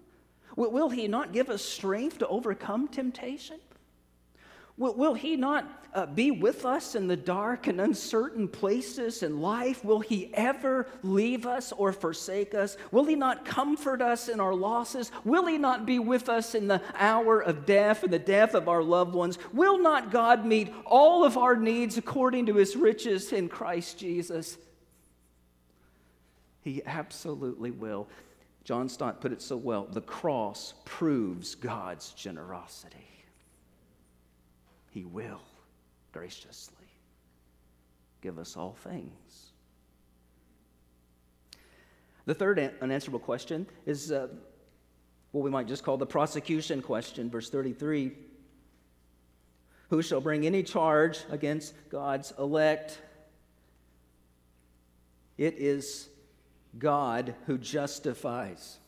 Will, 0.56 0.70
will 0.70 0.90
He 0.90 1.08
not 1.08 1.32
give 1.32 1.48
us 1.50 1.64
strength 1.64 2.18
to 2.18 2.28
overcome 2.28 2.88
temptation? 2.88 3.58
Will, 4.80 4.94
will 4.94 5.14
He 5.14 5.36
not 5.36 5.70
uh, 5.92 6.06
be 6.06 6.30
with 6.30 6.64
us 6.64 6.94
in 6.94 7.06
the 7.06 7.16
dark 7.16 7.66
and 7.66 7.82
uncertain 7.82 8.48
places 8.48 9.22
in 9.22 9.42
life? 9.42 9.84
Will 9.84 10.00
He 10.00 10.32
ever 10.32 10.86
leave 11.02 11.44
us 11.44 11.70
or 11.70 11.92
forsake 11.92 12.54
us? 12.54 12.78
Will 12.90 13.04
He 13.04 13.14
not 13.14 13.44
comfort 13.44 14.00
us 14.00 14.30
in 14.30 14.40
our 14.40 14.54
losses? 14.54 15.12
Will 15.22 15.46
He 15.46 15.58
not 15.58 15.84
be 15.84 15.98
with 15.98 16.30
us 16.30 16.54
in 16.54 16.66
the 16.66 16.80
hour 16.98 17.40
of 17.40 17.66
death 17.66 18.04
and 18.04 18.12
the 18.12 18.18
death 18.18 18.54
of 18.54 18.70
our 18.70 18.82
loved 18.82 19.14
ones? 19.14 19.38
Will 19.52 19.78
not 19.78 20.10
God 20.10 20.46
meet 20.46 20.72
all 20.86 21.26
of 21.26 21.36
our 21.36 21.56
needs 21.56 21.98
according 21.98 22.46
to 22.46 22.54
His 22.54 22.74
riches 22.74 23.34
in 23.34 23.50
Christ 23.50 23.98
Jesus? 23.98 24.56
He 26.62 26.82
absolutely 26.86 27.70
will. 27.70 28.08
John 28.64 28.88
Stott 28.88 29.20
put 29.20 29.32
it 29.32 29.42
so 29.42 29.58
well 29.58 29.84
the 29.84 30.00
cross 30.00 30.72
proves 30.86 31.54
God's 31.54 32.12
generosity. 32.14 33.19
He 34.90 35.04
will 35.04 35.42
graciously 36.12 36.76
give 38.20 38.38
us 38.38 38.56
all 38.56 38.76
things. 38.84 39.52
The 42.26 42.34
third 42.34 42.58
unanswerable 42.80 43.20
question 43.20 43.66
is 43.86 44.12
uh, 44.12 44.28
what 45.32 45.42
we 45.42 45.50
might 45.50 45.66
just 45.66 45.84
call 45.84 45.96
the 45.96 46.06
prosecution 46.06 46.82
question, 46.82 47.30
verse 47.30 47.50
33. 47.50 48.12
Who 49.88 50.02
shall 50.02 50.20
bring 50.20 50.46
any 50.46 50.62
charge 50.62 51.20
against 51.30 51.74
God's 51.88 52.32
elect? 52.38 53.00
It 55.38 55.54
is 55.58 56.08
God 56.78 57.34
who 57.46 57.58
justifies. 57.58 58.78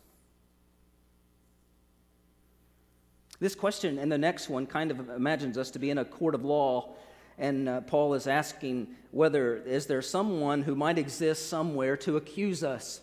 This 3.43 3.57
question 3.57 3.99
and 3.99 4.13
the 4.13 4.19
next 4.19 4.49
one 4.49 4.69
kind 4.69 4.93
of 4.93 5.11
imagines 5.11 5.59
us 5.59 5.73
to 5.73 5.81
be 5.81 5.91
in 5.91 5.99
a 5.99 6.05
court 6.05 6.37
of 6.37 6.45
law, 6.45 6.95
and 7.37 7.69
uh, 7.69 7.81
Paul 7.81 8.15
is 8.15 8.29
asking 8.29 8.95
whether 9.11 9.57
is 9.57 9.87
there 9.87 10.01
someone 10.01 10.63
who 10.63 10.77
might 10.77 10.97
exist 10.97 11.49
somewhere 11.49 11.97
to 11.97 12.17
accuse 12.17 12.63
us. 12.63 13.01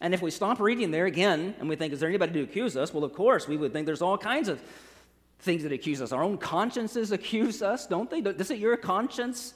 And 0.00 0.14
if 0.14 0.22
we 0.22 0.30
stop 0.30 0.58
reading 0.58 0.90
there 0.90 1.04
again 1.04 1.54
and 1.58 1.68
we 1.68 1.76
think, 1.76 1.92
is 1.92 2.00
there 2.00 2.08
anybody 2.08 2.32
to 2.32 2.42
accuse 2.44 2.78
us? 2.78 2.94
Well, 2.94 3.04
of 3.04 3.12
course, 3.12 3.46
we 3.46 3.58
would 3.58 3.74
think 3.74 3.84
there's 3.84 4.00
all 4.00 4.16
kinds 4.16 4.48
of 4.48 4.58
things 5.40 5.62
that 5.62 5.72
accuse 5.72 6.00
us. 6.00 6.10
Our 6.10 6.22
own 6.22 6.38
consciences 6.38 7.12
accuse 7.12 7.60
us, 7.60 7.86
don't 7.86 8.08
they? 8.08 8.22
Doesn't 8.22 8.58
your 8.58 8.78
conscience 8.78 9.52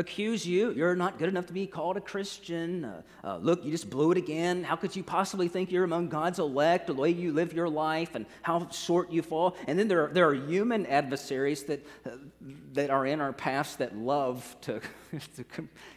accuse 0.00 0.46
you. 0.46 0.72
You're 0.72 0.96
not 0.96 1.18
good 1.18 1.28
enough 1.28 1.46
to 1.46 1.52
be 1.52 1.66
called 1.66 1.96
a 1.96 2.00
Christian. 2.00 2.84
Uh, 2.84 3.02
uh, 3.22 3.36
look, 3.36 3.64
you 3.64 3.70
just 3.70 3.88
blew 3.88 4.10
it 4.10 4.18
again. 4.18 4.64
How 4.64 4.74
could 4.74 4.96
you 4.96 5.04
possibly 5.04 5.46
think 5.46 5.70
you're 5.70 5.84
among 5.84 6.08
God's 6.08 6.38
elect, 6.38 6.88
the 6.88 6.94
way 6.94 7.10
you 7.10 7.32
live 7.32 7.52
your 7.52 7.68
life, 7.68 8.14
and 8.14 8.26
how 8.42 8.68
short 8.70 9.12
you 9.12 9.22
fall? 9.22 9.56
And 9.68 9.78
then 9.78 9.86
there 9.86 10.06
are, 10.06 10.08
there 10.08 10.28
are 10.28 10.34
human 10.34 10.86
adversaries 10.86 11.64
that, 11.64 11.86
uh, 12.04 12.10
that 12.72 12.90
are 12.90 13.06
in 13.06 13.20
our 13.20 13.32
past 13.32 13.78
that 13.78 13.96
love 13.96 14.56
to, 14.62 14.80
to 15.36 15.44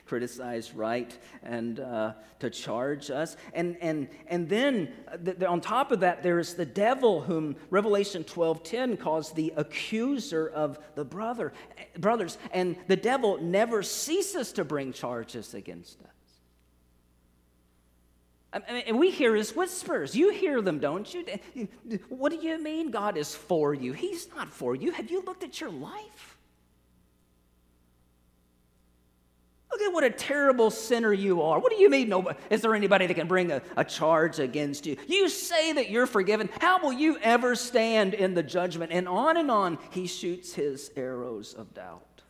criticize, 0.06 0.74
right, 0.74 1.18
and 1.44 1.80
uh, 1.80 2.14
to 2.40 2.50
charge 2.50 3.12
us. 3.12 3.38
And, 3.54 3.78
and, 3.82 4.08
and 4.28 4.50
then 4.50 4.92
uh, 5.08 5.46
on 5.48 5.62
top 5.62 5.92
of 5.92 6.00
that, 6.02 6.24
there 6.24 6.40
is 6.40 6.56
the 6.56 6.66
devil, 6.66 7.22
whom 7.22 7.56
Revelation 7.70 8.24
12:10 8.24 9.00
calls 9.00 9.32
the 9.32 9.54
accuser 9.56 10.48
of 10.50 10.80
the 10.96 11.06
brother, 11.06 11.54
brothers. 11.98 12.38
And 12.52 12.76
the 12.88 12.96
devil 12.96 13.40
never 13.42 13.84
ceases 13.84 14.52
to 14.54 14.64
bring 14.64 14.94
charges 14.94 15.54
against 15.54 16.02
us. 16.02 16.10
I 18.54 18.72
mean, 18.72 18.84
and 18.86 19.00
we 19.00 19.10
hear 19.10 19.36
his 19.36 19.56
whispers. 19.56 20.16
You 20.16 20.32
hear 20.32 20.62
them, 20.62 20.80
don't 20.80 21.12
you? 21.12 21.26
What 22.10 22.32
do 22.32 22.38
you 22.38 22.62
mean 22.62 22.92
God 22.92 23.18
is 23.18 23.34
for 23.34 23.74
you? 23.74 23.94
He's 23.94 24.28
not 24.36 24.52
for 24.52 24.76
you. 24.76 24.92
Have 24.92 25.10
you 25.10 25.24
looked 25.24 25.44
at 25.44 25.60
your 25.60 25.72
life? 25.72 26.38
Look 29.74 29.82
at 29.82 29.92
what 29.92 30.04
a 30.04 30.12
terrible 30.12 30.70
sinner 30.70 31.12
you 31.12 31.42
are. 31.42 31.58
What 31.58 31.72
do 31.72 31.78
you 31.78 31.90
mean? 31.90 32.08
Nobody, 32.08 32.38
is 32.52 32.62
there 32.62 32.76
anybody 32.76 33.08
that 33.08 33.16
can 33.16 33.28
bring 33.28 33.52
a, 33.52 33.60
a 33.76 33.84
charge 33.84 34.38
against 34.38 34.86
you? 34.86 34.98
You 35.08 35.30
say 35.30 35.74
that 35.74 35.90
you're 35.90 36.06
forgiven. 36.06 36.48
How 36.60 36.80
will 36.80 36.94
you 36.94 37.18
ever 37.24 37.56
stand 37.56 38.14
in 38.14 38.36
the 38.36 38.44
judgment? 38.44 38.92
And 38.92 39.08
on 39.08 39.36
and 39.36 39.50
on, 39.50 39.80
he 39.90 40.06
shoots 40.06 40.54
his 40.54 40.92
arrows 40.96 41.56
of 41.56 41.74
doubt. 41.74 42.22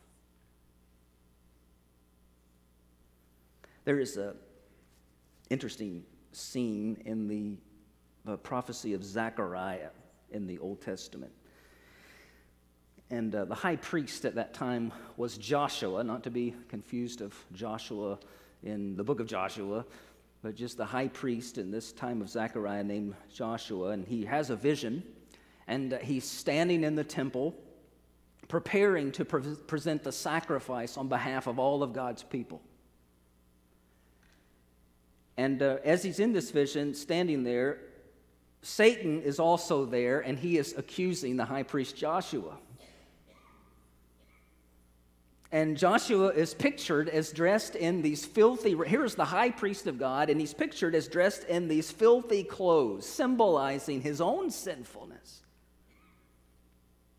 There 3.83 3.99
is 3.99 4.15
an 4.15 4.35
interesting 5.49 6.05
scene 6.31 7.01
in 7.03 7.27
the, 7.27 7.57
the 8.23 8.37
prophecy 8.37 8.93
of 8.93 9.03
Zechariah 9.03 9.89
in 10.31 10.47
the 10.47 10.59
Old 10.59 10.81
Testament. 10.81 11.33
And 13.13 13.35
uh, 13.35 13.45
the 13.45 13.53
high 13.53 13.75
priest 13.75 14.25
at 14.25 14.33
that 14.35 14.55
time 14.55 14.91
was 15.17 15.37
Joshua, 15.37 16.03
not 16.03 16.23
to 16.23 16.31
be 16.31 16.55
confused 16.67 17.21
of 17.21 17.35
Joshua 17.53 18.17
in 18.63 18.95
the 18.95 19.03
book 19.03 19.19
of 19.19 19.27
Joshua, 19.27 19.85
but 20.41 20.55
just 20.55 20.77
the 20.77 20.85
high 20.85 21.09
priest 21.09 21.59
in 21.59 21.69
this 21.69 21.91
time 21.91 22.23
of 22.23 22.29
Zechariah 22.29 22.83
named 22.83 23.13
Joshua. 23.31 23.89
And 23.89 24.03
he 24.03 24.25
has 24.25 24.49
a 24.49 24.55
vision, 24.55 25.03
and 25.67 25.93
uh, 25.93 25.99
he's 25.99 26.23
standing 26.25 26.83
in 26.83 26.95
the 26.95 27.03
temple 27.03 27.53
preparing 28.47 29.11
to 29.11 29.25
pre- 29.25 29.57
present 29.67 30.03
the 30.03 30.11
sacrifice 30.11 30.97
on 30.97 31.07
behalf 31.07 31.45
of 31.45 31.59
all 31.59 31.83
of 31.83 31.93
God's 31.93 32.23
people. 32.23 32.63
And 35.37 35.61
uh, 35.61 35.77
as 35.83 36.01
he's 36.01 36.19
in 36.19 36.33
this 36.33 36.49
vision, 36.49 36.95
standing 36.95 37.43
there, 37.43 37.77
Satan 38.63 39.21
is 39.21 39.39
also 39.39 39.85
there, 39.85 40.21
and 40.21 40.39
he 40.39 40.57
is 40.57 40.73
accusing 40.75 41.37
the 41.37 41.45
high 41.45 41.61
priest 41.61 41.95
Joshua. 41.95 42.57
And 45.53 45.77
Joshua 45.77 46.29
is 46.29 46.55
pictured 46.55 47.09
as 47.09 47.31
dressed 47.31 47.75
in 47.75 48.01
these 48.01 48.25
filthy, 48.25 48.75
here's 48.87 49.13
the 49.13 49.23
high 49.23 49.51
priest 49.51 49.85
of 49.85 49.99
God, 49.99 50.31
and 50.31 50.39
he's 50.39 50.51
pictured 50.51 50.95
as 50.95 51.07
dressed 51.07 51.43
in 51.43 51.67
these 51.67 51.91
filthy 51.91 52.43
clothes, 52.43 53.05
symbolizing 53.05 54.01
his 54.01 54.19
own 54.19 54.49
sinfulness. 54.49 55.43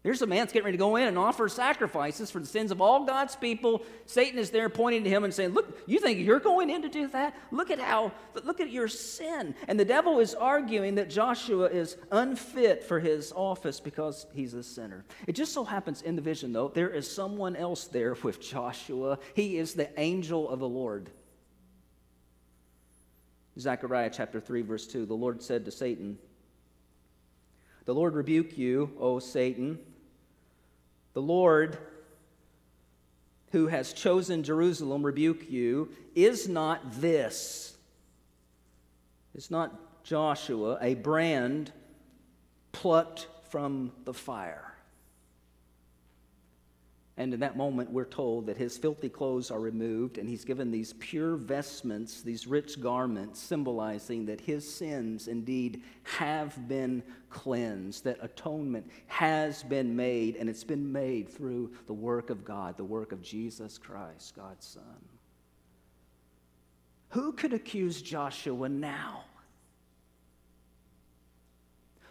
Here's 0.05 0.21
a 0.21 0.27
man 0.27 0.41
that's 0.41 0.53
getting 0.53 0.67
ready 0.67 0.77
to 0.77 0.83
go 0.83 0.97
in 0.97 1.09
and 1.09 1.17
offer 1.17 1.49
sacrifices 1.49 2.31
for 2.31 2.39
the 2.39 2.47
sins 2.47 2.71
of 2.71 2.83
all 2.83 3.07
God's 3.07 3.37
people. 3.37 3.83
Satan 4.05 4.39
is 4.39 4.51
there 4.51 4.69
pointing 4.69 5.03
to 5.05 5.09
him 5.09 5.25
and 5.25 5.33
saying, 5.33 5.55
Look, 5.55 5.79
you 5.87 5.99
think 5.99 6.19
you're 6.19 6.41
going 6.41 6.69
in 6.69 6.83
to 6.83 6.91
do 6.91 7.09
that? 7.09 7.35
Look 7.51 7.71
at 7.71 7.79
how, 7.79 8.13
look 8.45 8.61
at 8.61 8.71
your 8.71 8.87
sin. 8.87 9.55
And 9.67 9.81
the 9.81 9.85
devil 9.87 10.21
is 10.21 10.35
arguing 10.35 10.97
that 10.97 11.09
Joshua 11.09 11.69
is 11.69 11.97
unfit 12.11 12.85
for 12.85 13.01
his 13.01 13.33
office 13.33 13.81
because 13.81 14.27
he's 14.35 14.53
a 14.53 14.63
sinner. 14.63 15.07
It 15.27 15.33
just 15.33 15.55
so 15.55 15.65
happens 15.65 16.03
in 16.03 16.17
the 16.17 16.23
vision, 16.23 16.53
though, 16.53 16.69
there 16.69 16.91
is 16.91 17.11
someone 17.11 17.57
else 17.57 17.87
there 17.87 18.15
with 18.23 18.43
Joshua. 18.43 19.19
He 19.33 19.57
is 19.57 19.73
the 19.73 19.89
angel 19.99 20.51
of 20.51 20.61
the 20.61 20.69
Lord. 20.69 21.09
Zechariah 23.59 24.11
chapter 24.13 24.39
3, 24.39 24.61
verse 24.61 24.87
2 24.87 25.07
The 25.07 25.15
Lord 25.15 25.43
said 25.43 25.65
to 25.65 25.71
Satan, 25.71 26.19
The 27.87 27.95
Lord 27.95 28.15
rebuke 28.15 28.59
you, 28.59 28.93
O 29.01 29.19
Satan. 29.19 29.79
The 31.15 31.23
Lord, 31.23 31.79
who 33.53 33.69
has 33.69 33.93
chosen 33.93 34.43
Jerusalem, 34.43 35.05
rebuke 35.05 35.51
you. 35.51 35.91
Is 36.15 36.49
not 36.49 37.01
this, 37.01 37.77
is 39.35 39.51
not 39.51 40.05
Joshua, 40.05 40.79
a 40.81 40.95
brand 40.95 41.73
plucked 42.73 43.29
from 43.49 43.93
the 44.05 44.13
fire? 44.13 44.74
And 47.17 47.33
in 47.33 47.41
that 47.41 47.57
moment, 47.57 47.93
we're 47.93 48.05
told 48.05 48.47
that 48.47 48.57
his 48.57 48.77
filthy 48.77 49.09
clothes 49.09 49.53
are 49.53 49.61
removed, 49.61 50.19
and 50.19 50.29
he's 50.29 50.45
given 50.45 50.73
these 50.73 50.95
pure 50.95 51.37
vestments, 51.37 52.23
these 52.23 52.49
rich 52.49 52.81
garments, 52.81 53.39
symbolizing 53.39 54.27
that 54.27 54.41
his 54.41 54.69
sins 54.69 55.29
indeed 55.29 55.83
have 56.03 56.67
been 56.67 57.05
cleansed, 57.31 58.03
that 58.03 58.19
atonement 58.21 58.91
has 59.07 59.63
been 59.63 59.95
made, 59.95 60.35
and 60.35 60.51
it's 60.51 60.65
been 60.65 60.91
made 60.91 61.29
through 61.29 61.71
the 61.87 61.93
work 61.93 62.31
of 62.31 62.45
God, 62.45 62.77
the 62.77 62.83
work 62.83 63.13
of 63.13 63.23
Jesus 63.23 63.79
Christ, 63.79 64.35
God's 64.35 64.67
Son. 64.67 64.83
Who 67.11 67.33
could 67.33 67.53
accuse 67.53 68.03
Joshua 68.03 68.69
now? 68.69 69.23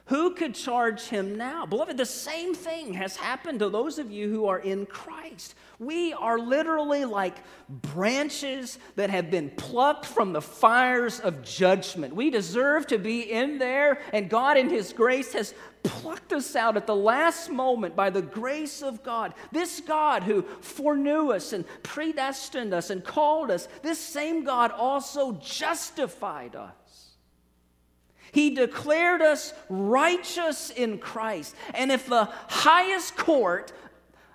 Who 0.08 0.36
could 0.36 0.54
charge 0.54 1.04
him 1.04 1.38
now? 1.38 1.66
Beloved, 1.66 1.96
the 1.96 2.06
same 2.06 2.54
thing 2.54 2.94
has 2.94 3.16
happened 3.16 3.60
to 3.60 3.70
those 3.70 4.00
of 4.00 4.12
you 4.12 4.30
who 4.30 4.48
are 4.48 4.60
in 4.60 4.86
Christ. 4.86 5.56
We 5.80 6.12
are 6.12 6.38
literally 6.38 7.06
like 7.06 7.38
branches 7.70 8.80
that 8.98 9.10
have 9.10 9.32
been 9.32 9.50
plucked 9.52 10.06
from 10.06 10.34
the 10.34 10.42
fires 10.42 11.22
of 11.22 11.42
judgment. 11.42 12.14
We 12.14 12.30
deserve 12.30 12.86
to 12.88 12.98
be 12.98 13.32
in 13.32 13.60
there, 13.60 14.02
and 14.12 14.30
God, 14.30 14.58
in 14.58 14.70
His 14.70 14.92
grace, 14.92 15.32
has 15.34 15.54
plucked 15.84 16.34
us 16.34 16.54
out 16.58 16.76
at 16.76 16.86
the 16.86 16.96
last 16.96 17.50
moment 17.50 17.96
by 17.96 18.10
the 18.10 18.22
grace 18.22 18.82
of 18.82 19.04
God. 19.04 19.34
This 19.54 19.80
God 19.80 20.24
who 20.24 20.42
foreknew 20.60 21.32
us 21.32 21.54
and 21.54 21.64
predestined 21.82 22.74
us 22.74 22.90
and 22.90 23.06
called 23.06 23.52
us, 23.52 23.70
this 23.82 24.00
same 24.00 24.44
God 24.44 24.72
also 24.72 25.32
justified 25.42 26.58
us. 26.58 26.74
He 28.34 28.50
declared 28.50 29.22
us 29.22 29.54
righteous 29.70 30.72
in 30.72 30.98
Christ. 30.98 31.56
And 31.76 31.92
if 31.92 32.08
the 32.08 32.26
highest 32.48 33.16
court 33.16 33.72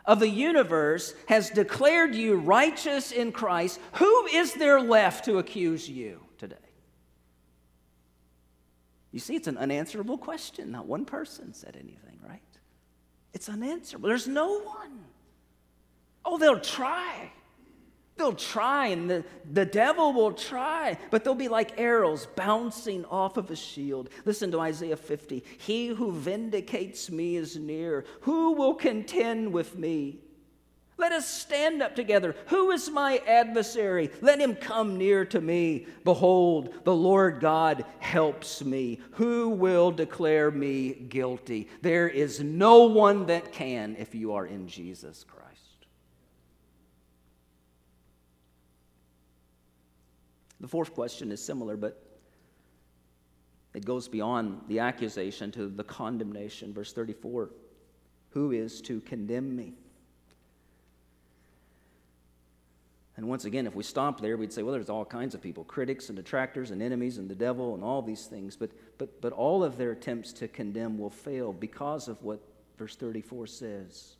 of 0.04 0.20
the 0.20 0.28
universe 0.28 1.14
has 1.26 1.50
declared 1.50 2.14
you 2.14 2.36
righteous 2.36 3.10
in 3.10 3.32
Christ, 3.32 3.80
who 3.94 4.26
is 4.26 4.54
there 4.54 4.80
left 4.80 5.24
to 5.24 5.38
accuse 5.38 5.90
you 5.90 6.20
today? 6.38 6.54
You 9.10 9.18
see, 9.18 9.34
it's 9.34 9.48
an 9.48 9.58
unanswerable 9.58 10.16
question. 10.16 10.70
Not 10.70 10.86
one 10.86 11.04
person 11.04 11.52
said 11.52 11.76
anything, 11.76 12.20
right? 12.24 12.40
It's 13.34 13.48
unanswerable. 13.48 14.08
There's 14.08 14.28
no 14.28 14.60
one. 14.60 15.00
Oh, 16.24 16.38
they'll 16.38 16.60
try. 16.60 17.32
They'll 18.18 18.32
try, 18.32 18.88
and 18.88 19.08
the, 19.08 19.24
the 19.50 19.64
devil 19.64 20.12
will 20.12 20.32
try, 20.32 20.98
but 21.10 21.22
they'll 21.22 21.36
be 21.36 21.46
like 21.46 21.78
arrows 21.78 22.26
bouncing 22.26 23.04
off 23.04 23.36
of 23.36 23.50
a 23.50 23.56
shield. 23.56 24.10
Listen 24.24 24.50
to 24.50 24.60
Isaiah 24.60 24.96
50. 24.96 25.44
He 25.58 25.86
who 25.86 26.10
vindicates 26.10 27.10
me 27.10 27.36
is 27.36 27.56
near. 27.56 28.04
Who 28.22 28.52
will 28.52 28.74
contend 28.74 29.52
with 29.52 29.78
me? 29.78 30.18
Let 30.96 31.12
us 31.12 31.28
stand 31.28 31.80
up 31.80 31.94
together. 31.94 32.34
Who 32.48 32.72
is 32.72 32.90
my 32.90 33.22
adversary? 33.24 34.10
Let 34.20 34.40
him 34.40 34.56
come 34.56 34.98
near 34.98 35.24
to 35.26 35.40
me. 35.40 35.86
Behold, 36.02 36.74
the 36.82 36.94
Lord 36.94 37.38
God 37.38 37.84
helps 38.00 38.64
me. 38.64 38.98
Who 39.12 39.50
will 39.50 39.92
declare 39.92 40.50
me 40.50 40.92
guilty? 40.92 41.68
There 41.82 42.08
is 42.08 42.42
no 42.42 42.86
one 42.86 43.26
that 43.26 43.52
can 43.52 43.94
if 43.96 44.12
you 44.12 44.32
are 44.32 44.46
in 44.46 44.66
Jesus 44.66 45.22
Christ. 45.22 45.47
The 50.60 50.68
fourth 50.68 50.94
question 50.94 51.30
is 51.30 51.42
similar, 51.42 51.76
but 51.76 52.02
it 53.74 53.84
goes 53.84 54.08
beyond 54.08 54.62
the 54.66 54.80
accusation 54.80 55.52
to 55.52 55.68
the 55.68 55.84
condemnation. 55.84 56.72
Verse 56.72 56.92
34 56.92 57.50
Who 58.30 58.52
is 58.52 58.80
to 58.82 59.00
condemn 59.00 59.54
me? 59.54 59.74
And 63.18 63.26
once 63.26 63.44
again, 63.44 63.66
if 63.66 63.74
we 63.74 63.82
stop 63.82 64.20
there, 64.20 64.36
we'd 64.36 64.52
say, 64.52 64.62
well, 64.62 64.72
there's 64.72 64.88
all 64.88 65.04
kinds 65.04 65.34
of 65.34 65.42
people 65.42 65.64
critics 65.64 66.08
and 66.08 66.14
detractors 66.14 66.70
and 66.70 66.80
enemies 66.80 67.18
and 67.18 67.28
the 67.28 67.34
devil 67.34 67.74
and 67.74 67.82
all 67.82 68.00
these 68.00 68.26
things. 68.26 68.56
But, 68.56 68.70
but, 68.96 69.20
but 69.20 69.32
all 69.32 69.64
of 69.64 69.76
their 69.76 69.90
attempts 69.90 70.32
to 70.34 70.46
condemn 70.46 70.98
will 70.98 71.10
fail 71.10 71.52
because 71.52 72.06
of 72.06 72.22
what 72.22 72.40
verse 72.78 72.94
34 72.94 73.48
says 73.48 74.16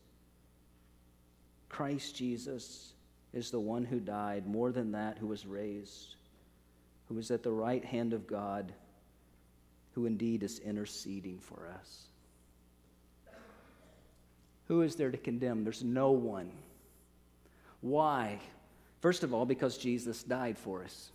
Christ 1.69 2.17
Jesus 2.17 2.95
is 3.33 3.53
the 3.53 3.61
one 3.61 3.85
who 3.85 4.01
died, 4.01 4.49
more 4.49 4.73
than 4.73 4.91
that, 4.93 5.19
who 5.19 5.29
was 5.29 5.47
raised, 5.47 6.17
who 7.09 7.19
is 7.19 7.31
at 7.31 7.43
the 7.43 7.51
right 7.51 7.85
hand 7.85 8.13
of 8.13 8.27
God, 8.27 8.73
who 9.93 10.07
indeed 10.07 10.43
is 10.43 10.59
interceding 10.59 11.39
for 11.39 11.69
us. 11.79 12.05
Who 14.67 14.83
is 14.83 14.97
there 14.97 15.11
to 15.11 15.17
condemn? 15.17 15.65
There's 15.65 15.83
no 15.83 16.11
one. 16.11 16.51
Why? 17.81 18.39
First 19.01 19.23
of 19.23 19.33
all, 19.33 19.47
because 19.47 19.79
Jesus 19.79 20.23
died 20.23 20.59
for 20.59 20.85
us. 20.85 21.11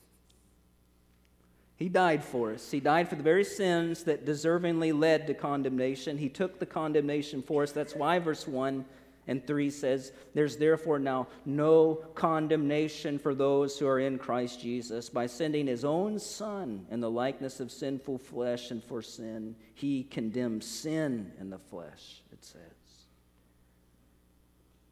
He 1.75 1.89
died 1.89 2.23
for 2.23 2.53
us. 2.53 2.71
He 2.71 2.79
died 2.79 3.09
for 3.09 3.15
the 3.15 3.23
very 3.23 3.43
sins 3.43 4.03
that 4.05 4.25
deservingly 4.25 4.97
led 4.97 5.27
to 5.27 5.33
condemnation. 5.33 6.17
He 6.17 6.29
took 6.29 6.59
the 6.59 6.65
condemnation 6.65 7.41
for 7.41 7.63
us. 7.63 7.71
That's 7.71 7.95
why 7.95 8.19
verse 8.19 8.47
1 8.47 8.85
and 9.27 9.45
3 9.45 9.69
says, 9.69 10.11
There's 10.33 10.57
therefore 10.57 10.99
now 10.99 11.27
no 11.45 11.95
condemnation 12.15 13.17
for 13.17 13.33
those 13.33 13.79
who 13.79 13.87
are 13.87 13.99
in 13.99 14.17
Christ 14.17 14.61
Jesus. 14.61 15.09
By 15.09 15.27
sending 15.27 15.67
his 15.67 15.85
own 15.85 16.19
Son 16.19 16.85
in 16.91 16.99
the 16.99 17.09
likeness 17.09 17.59
of 17.59 17.71
sinful 17.71 18.17
flesh 18.17 18.71
and 18.71 18.83
for 18.83 19.01
sin, 19.01 19.55
he 19.75 20.03
condemns 20.03 20.65
sin 20.65 21.31
in 21.39 21.49
the 21.49 21.59
flesh, 21.59 22.21
it 22.31 22.43
says. 22.43 22.59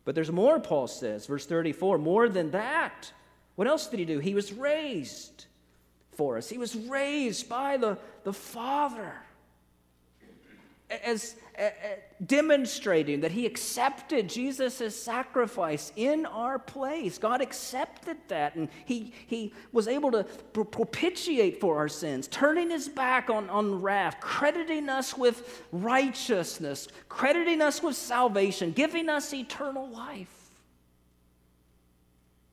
But 0.06 0.16
there's 0.16 0.32
more, 0.32 0.60
Paul 0.60 0.88
says, 0.88 1.26
verse 1.28 1.46
34 1.46 1.98
more 1.98 2.30
than 2.30 2.52
that. 2.52 3.12
What 3.56 3.68
else 3.68 3.88
did 3.88 4.00
he 4.00 4.06
do? 4.06 4.20
He 4.20 4.34
was 4.34 4.54
raised 4.54 5.46
for 6.12 6.38
us, 6.38 6.50
he 6.50 6.58
was 6.58 6.76
raised 6.76 7.50
by 7.50 7.78
the, 7.78 7.98
the 8.24 8.34
Father 8.34 9.14
as, 11.04 11.36
demonstrating 12.26 13.22
that 13.22 13.32
he 13.32 13.46
accepted 13.46 14.30
Jesus' 14.30 14.96
sacrifice 14.96 15.92
in 15.96 16.26
our 16.26 16.60
place. 16.60 17.18
God 17.18 17.42
accepted 17.42 18.18
that, 18.28 18.56
and 18.56 18.70
he, 18.86 19.14
he 19.28 19.54
was 19.72 19.88
able 19.88 20.12
to 20.12 20.24
propitiate 20.54 21.60
for 21.60 21.78
our 21.78 21.88
sins, 21.88 22.28
turning 22.28 22.70
his 22.70 22.88
back 22.88 23.30
on, 23.30 23.50
on 23.50 23.82
wrath, 23.82 24.18
crediting 24.22 24.90
us 24.90 25.18
with 25.18 25.64
righteousness, 25.72 26.88
crediting 27.10 27.62
us 27.62 27.82
with 27.82 27.96
salvation, 27.96 28.72
giving 28.72 29.10
us 29.10 29.34
eternal 29.34 29.90
life. 29.90 30.41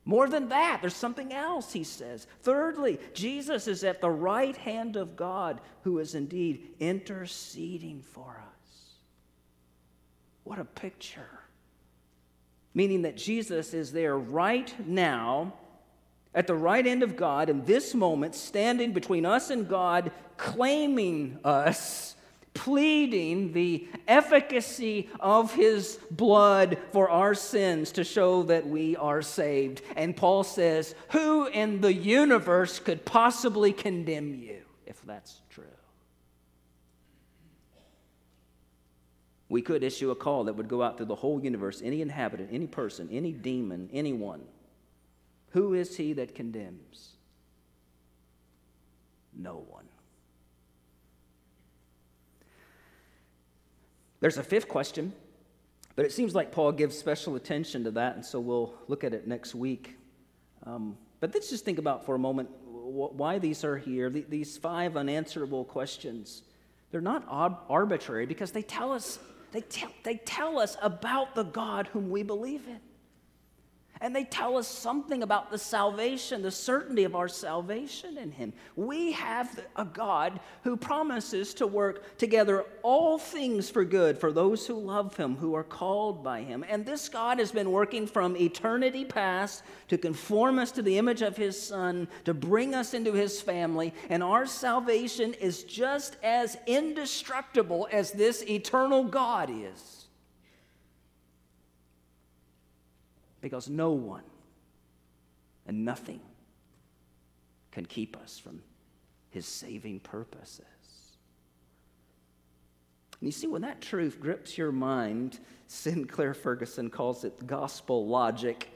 More 0.09 0.27
than 0.27 0.49
that, 0.49 0.79
there's 0.81 0.95
something 0.95 1.31
else, 1.31 1.71
he 1.71 1.83
says. 1.83 2.25
Thirdly, 2.41 2.97
Jesus 3.13 3.67
is 3.67 3.83
at 3.83 4.01
the 4.01 4.09
right 4.09 4.57
hand 4.57 4.95
of 4.95 5.15
God, 5.15 5.61
who 5.83 5.99
is 5.99 6.15
indeed 6.15 6.69
interceding 6.79 8.01
for 8.01 8.41
us. 8.41 8.95
What 10.45 10.57
a 10.57 10.65
picture. 10.65 11.29
Meaning 12.73 13.03
that 13.03 13.17
Jesus 13.17 13.75
is 13.75 13.91
there 13.91 14.17
right 14.17 14.73
now, 14.83 15.53
at 16.33 16.47
the 16.47 16.55
right 16.55 16.87
end 16.87 17.03
of 17.03 17.15
God, 17.15 17.47
in 17.47 17.65
this 17.65 17.93
moment, 17.93 18.33
standing 18.33 18.93
between 18.93 19.27
us 19.27 19.51
and 19.51 19.69
God, 19.69 20.11
claiming 20.37 21.37
us 21.43 22.08
pleading 22.53 23.53
the 23.53 23.87
efficacy 24.07 25.09
of 25.19 25.53
his 25.53 25.99
blood 26.11 26.77
for 26.91 27.09
our 27.09 27.33
sins 27.33 27.91
to 27.93 28.03
show 28.03 28.43
that 28.43 28.67
we 28.67 28.95
are 28.95 29.21
saved. 29.21 29.81
And 29.95 30.15
Paul 30.15 30.43
says, 30.43 30.95
Who 31.11 31.47
in 31.47 31.81
the 31.81 31.93
universe 31.93 32.79
could 32.79 33.05
possibly 33.05 33.71
condemn 33.71 34.35
you 34.35 34.61
if 34.85 35.01
that's 35.05 35.41
true? 35.49 35.65
We 39.49 39.63
could 39.63 39.83
issue 39.83 40.11
a 40.11 40.15
call 40.15 40.43
that 40.43 40.53
would 40.53 40.67
go 40.67 40.83
out 40.83 40.99
to 40.99 41.05
the 41.05 41.15
whole 41.15 41.43
universe, 41.43 41.81
any 41.83 42.01
inhabitant, 42.01 42.49
any 42.51 42.67
person, 42.67 43.09
any 43.11 43.31
demon, 43.31 43.89
anyone. 43.91 44.41
Who 45.51 45.73
is 45.73 45.97
he 45.97 46.13
that 46.13 46.35
condemns? 46.35 47.13
No 49.35 49.65
one. 49.67 49.88
There's 54.19 54.37
a 54.37 54.43
fifth 54.43 54.67
question, 54.67 55.13
but 55.95 56.05
it 56.05 56.11
seems 56.11 56.35
like 56.35 56.51
Paul 56.51 56.71
gives 56.71 56.97
special 56.97 57.35
attention 57.35 57.83
to 57.85 57.91
that, 57.91 58.15
and 58.15 58.25
so 58.25 58.39
we'll 58.39 58.73
look 58.87 59.03
at 59.03 59.13
it 59.13 59.27
next 59.27 59.55
week. 59.55 59.97
Um, 60.65 60.97
but 61.19 61.33
let's 61.33 61.49
just 61.49 61.65
think 61.65 61.79
about 61.79 62.05
for 62.05 62.15
a 62.15 62.19
moment 62.19 62.49
why 62.63 63.39
these 63.39 63.63
are 63.63 63.77
here. 63.77 64.09
These 64.09 64.57
five 64.57 64.97
unanswerable 64.97 65.65
questions. 65.65 66.43
They're 66.91 67.01
not 67.01 67.25
arbitrary 67.29 68.25
because 68.25 68.51
they 68.51 68.61
tell 68.61 68.91
us 68.91 69.19
they 69.51 69.61
tell, 69.61 69.89
they 70.03 70.15
tell 70.15 70.59
us 70.59 70.77
about 70.81 71.35
the 71.35 71.43
God 71.43 71.87
whom 71.87 72.09
we 72.09 72.23
believe 72.23 72.67
in. 72.67 72.79
And 74.01 74.15
they 74.15 74.23
tell 74.23 74.55
us 74.55 74.67
something 74.67 75.23
about 75.23 75.51
the 75.51 75.57
salvation, 75.57 76.41
the 76.41 76.51
certainty 76.51 77.03
of 77.03 77.15
our 77.15 77.27
salvation 77.27 78.17
in 78.17 78.31
Him. 78.31 78.53
We 78.77 79.11
have 79.11 79.59
a 79.75 79.83
God 79.83 80.39
who 80.63 80.77
promises 80.77 81.53
to 81.55 81.67
work 81.67 82.17
together 82.17 82.65
all 82.81 83.17
things 83.17 83.69
for 83.69 83.83
good 83.83 84.17
for 84.17 84.31
those 84.31 84.65
who 84.65 84.75
love 84.75 85.17
Him, 85.17 85.35
who 85.35 85.53
are 85.53 85.65
called 85.65 86.23
by 86.23 86.43
Him. 86.43 86.63
And 86.69 86.85
this 86.85 87.09
God 87.09 87.39
has 87.39 87.51
been 87.51 87.71
working 87.71 88.07
from 88.07 88.37
eternity 88.37 89.03
past 89.03 89.63
to 89.89 89.97
conform 89.97 90.59
us 90.59 90.71
to 90.71 90.81
the 90.81 90.97
image 90.97 91.21
of 91.21 91.35
His 91.35 91.61
Son, 91.61 92.07
to 92.23 92.33
bring 92.33 92.73
us 92.73 92.93
into 92.93 93.11
His 93.11 93.41
family. 93.41 93.93
And 94.09 94.23
our 94.23 94.45
salvation 94.45 95.33
is 95.33 95.63
just 95.63 96.15
as 96.23 96.57
indestructible 96.67 97.89
as 97.91 98.13
this 98.13 98.43
eternal 98.43 99.03
God 99.03 99.49
is. 99.51 99.98
Because 103.41 103.69
no 103.69 103.91
one 103.91 104.23
and 105.67 105.85
nothing 105.85 106.19
can 107.71 107.85
keep 107.85 108.17
us 108.17 108.39
from 108.39 108.61
his 109.29 109.45
saving 109.45 109.99
purposes. 109.99 110.65
And 113.19 113.27
you 113.27 113.31
see, 113.31 113.47
when 113.47 113.61
that 113.61 113.81
truth 113.81 114.19
grips 114.19 114.57
your 114.57 114.71
mind, 114.71 115.39
Sinclair 115.67 116.33
Ferguson 116.33 116.89
calls 116.89 117.23
it 117.23 117.45
gospel 117.45 118.07
logic. 118.07 118.69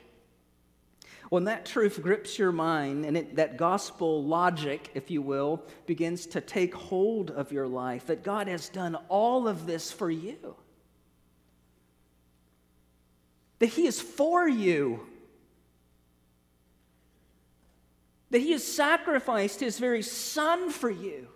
When 1.30 1.45
that 1.45 1.65
truth 1.65 2.02
grips 2.02 2.38
your 2.38 2.52
mind 2.52 3.06
and 3.06 3.17
it, 3.17 3.36
that 3.38 3.58
gospel 3.58 4.23
logic, 4.23 4.91
if 4.93 5.10
you 5.10 5.21
will, 5.21 5.63
begins 5.88 6.28
to 6.28 6.41
take 6.41 6.76
hold 6.76 7.32
of 7.32 7.52
your 7.52 7.67
life, 7.67 8.06
that 8.08 8.23
God 8.23 8.47
has 8.47 8.69
done 8.69 8.95
all 9.10 9.47
of 9.47 9.65
this 9.65 9.91
for 9.91 10.12
you 10.12 10.56
that 13.63 13.69
He 13.69 13.88
is 13.88 14.02
for 14.02 14.45
you, 14.45 14.99
that 18.30 18.39
He 18.39 18.52
has 18.52 18.62
sacrificed 18.62 19.62
His 19.62 19.80
very 19.80 20.02
Son 20.02 20.69
for 20.69 20.89
you, 20.89 21.30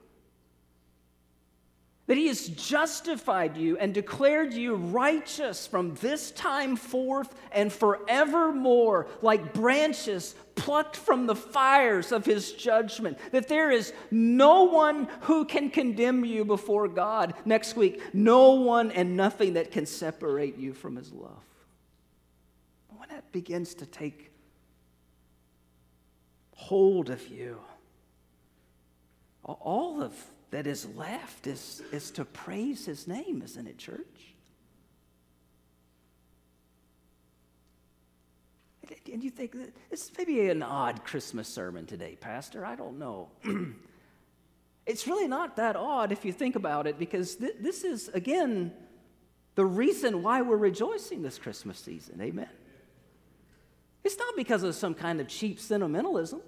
that 2.07 2.17
He 2.17 2.27
has 2.27 2.49
justified 2.49 3.55
you 3.55 3.77
and 3.77 3.93
declared 3.93 4.53
you 4.53 4.75
righteous 4.75 5.67
from 5.67 5.95
this 6.01 6.31
time 6.31 6.75
forth 6.75 7.33
and 7.53 7.71
forevermore, 7.71 9.07
like 9.21 9.53
branches 9.53 10.35
plucked 10.55 10.97
from 10.97 11.27
the 11.27 11.35
fires 11.35 12.11
of 12.11 12.25
His 12.25 12.51
judgment, 12.51 13.17
that 13.31 13.47
there 13.47 13.71
is 13.71 13.93
no 14.11 14.65
one 14.65 15.07
who 15.21 15.45
can 15.45 15.69
condemn 15.69 16.25
you 16.25 16.43
before 16.43 16.89
God. 16.89 17.35
Next 17.45 17.77
week, 17.77 18.01
no 18.13 18.51
one 18.51 18.91
and 18.91 19.15
nothing 19.15 19.53
that 19.53 19.71
can 19.71 19.85
separate 19.85 20.57
you 20.57 20.73
from 20.73 20.97
His 20.97 21.13
love 21.13 21.41
that 23.09 23.31
begins 23.31 23.73
to 23.75 23.85
take 23.85 24.31
hold 26.55 27.09
of 27.09 27.27
you, 27.27 27.59
all 29.43 30.01
of 30.01 30.13
that 30.51 30.67
is 30.67 30.87
left 30.95 31.47
is, 31.47 31.81
is 31.91 32.11
to 32.11 32.25
praise 32.25 32.85
his 32.85 33.07
name, 33.07 33.41
isn't 33.43 33.67
it, 33.67 33.77
church? 33.77 34.33
and 39.11 39.23
you 39.23 39.29
think, 39.29 39.55
this 39.89 40.11
may 40.17 40.25
be 40.25 40.49
an 40.49 40.61
odd 40.61 41.03
Christmas 41.03 41.47
sermon 41.47 41.85
today, 41.85 42.17
Pastor. 42.19 42.65
I 42.65 42.75
don't 42.75 42.99
know. 42.99 43.29
it's 44.85 45.07
really 45.07 45.27
not 45.27 45.55
that 45.57 45.75
odd 45.75 46.11
if 46.11 46.25
you 46.25 46.31
think 46.31 46.55
about 46.55 46.87
it, 46.87 46.99
because 46.99 47.35
th- 47.35 47.55
this 47.59 47.83
is, 47.83 48.09
again, 48.09 48.71
the 49.55 49.65
reason 49.65 50.23
why 50.23 50.41
we're 50.41 50.57
rejoicing 50.57 51.21
this 51.21 51.37
Christmas 51.37 51.79
season. 51.79 52.21
Amen. 52.21 52.49
It's 54.07 54.17
not 54.17 54.37
because 54.37 54.63
of 54.63 54.73
some 54.73 54.93
kind 54.93 55.19
of 55.19 55.27
cheap 55.27 55.59
sentimentalism. 55.59 56.39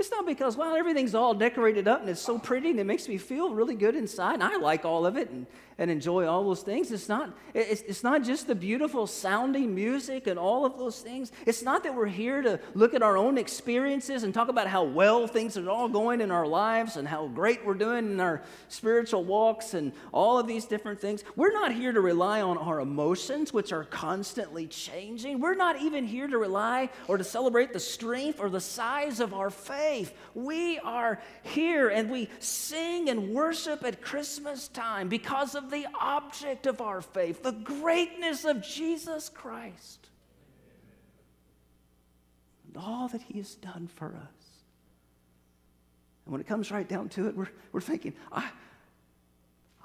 It's 0.00 0.10
not 0.10 0.26
because, 0.26 0.56
well, 0.56 0.74
everything's 0.74 1.14
all 1.14 1.32
decorated 1.32 1.86
up 1.86 2.00
and 2.00 2.10
it's 2.10 2.20
so 2.20 2.40
pretty 2.40 2.70
and 2.70 2.80
it 2.80 2.86
makes 2.86 3.06
me 3.06 3.18
feel 3.18 3.54
really 3.54 3.76
good 3.76 3.94
inside. 3.94 4.34
And 4.34 4.42
I 4.42 4.56
like 4.56 4.84
all 4.84 5.06
of 5.06 5.16
it 5.16 5.30
and, 5.30 5.46
and 5.80 5.90
enjoy 5.90 6.26
all 6.26 6.44
those 6.44 6.60
things. 6.60 6.92
It's 6.92 7.08
not, 7.08 7.34
it's, 7.54 7.80
it's 7.80 8.04
not 8.04 8.22
just 8.22 8.46
the 8.46 8.54
beautiful 8.54 9.06
sounding 9.06 9.74
music 9.74 10.26
and 10.26 10.38
all 10.38 10.66
of 10.66 10.76
those 10.76 11.00
things. 11.00 11.32
It's 11.46 11.62
not 11.62 11.82
that 11.84 11.94
we're 11.94 12.06
here 12.06 12.42
to 12.42 12.60
look 12.74 12.92
at 12.92 13.02
our 13.02 13.16
own 13.16 13.38
experiences 13.38 14.22
and 14.22 14.34
talk 14.34 14.48
about 14.48 14.66
how 14.66 14.84
well 14.84 15.26
things 15.26 15.56
are 15.56 15.70
all 15.70 15.88
going 15.88 16.20
in 16.20 16.30
our 16.30 16.46
lives 16.46 16.98
and 16.98 17.08
how 17.08 17.28
great 17.28 17.64
we're 17.64 17.72
doing 17.72 18.12
in 18.12 18.20
our 18.20 18.42
spiritual 18.68 19.24
walks 19.24 19.72
and 19.72 19.92
all 20.12 20.38
of 20.38 20.46
these 20.46 20.66
different 20.66 21.00
things. 21.00 21.24
We're 21.34 21.52
not 21.52 21.72
here 21.72 21.92
to 21.92 22.00
rely 22.02 22.42
on 22.42 22.58
our 22.58 22.80
emotions, 22.80 23.54
which 23.54 23.72
are 23.72 23.84
constantly 23.84 24.66
changing. 24.66 25.40
We're 25.40 25.54
not 25.54 25.80
even 25.80 26.04
here 26.04 26.28
to 26.28 26.36
rely 26.36 26.90
or 27.08 27.16
to 27.16 27.24
celebrate 27.24 27.72
the 27.72 27.80
strength 27.80 28.38
or 28.38 28.50
the 28.50 28.60
size 28.60 29.18
of 29.18 29.32
our 29.32 29.48
faith. 29.48 30.12
We 30.34 30.78
are 30.80 31.22
here 31.42 31.88
and 31.88 32.10
we 32.10 32.28
sing 32.38 33.08
and 33.08 33.30
worship 33.30 33.82
at 33.82 34.02
Christmas 34.02 34.68
time 34.68 35.08
because 35.08 35.54
of 35.54 35.69
the 35.70 35.86
object 35.98 36.66
of 36.66 36.80
our 36.80 37.00
faith, 37.00 37.42
the 37.42 37.52
greatness 37.52 38.44
of 38.44 38.62
Jesus 38.62 39.28
Christ, 39.28 40.08
and 42.66 42.76
all 42.76 43.08
that 43.08 43.22
He 43.22 43.38
has 43.38 43.54
done 43.54 43.88
for 43.94 44.08
us. 44.08 44.46
And 46.24 46.32
when 46.32 46.40
it 46.40 46.46
comes 46.46 46.70
right 46.70 46.88
down 46.88 47.08
to 47.10 47.28
it, 47.28 47.36
we're, 47.36 47.48
we're 47.72 47.80
thinking, 47.80 48.12
I, 48.30 48.48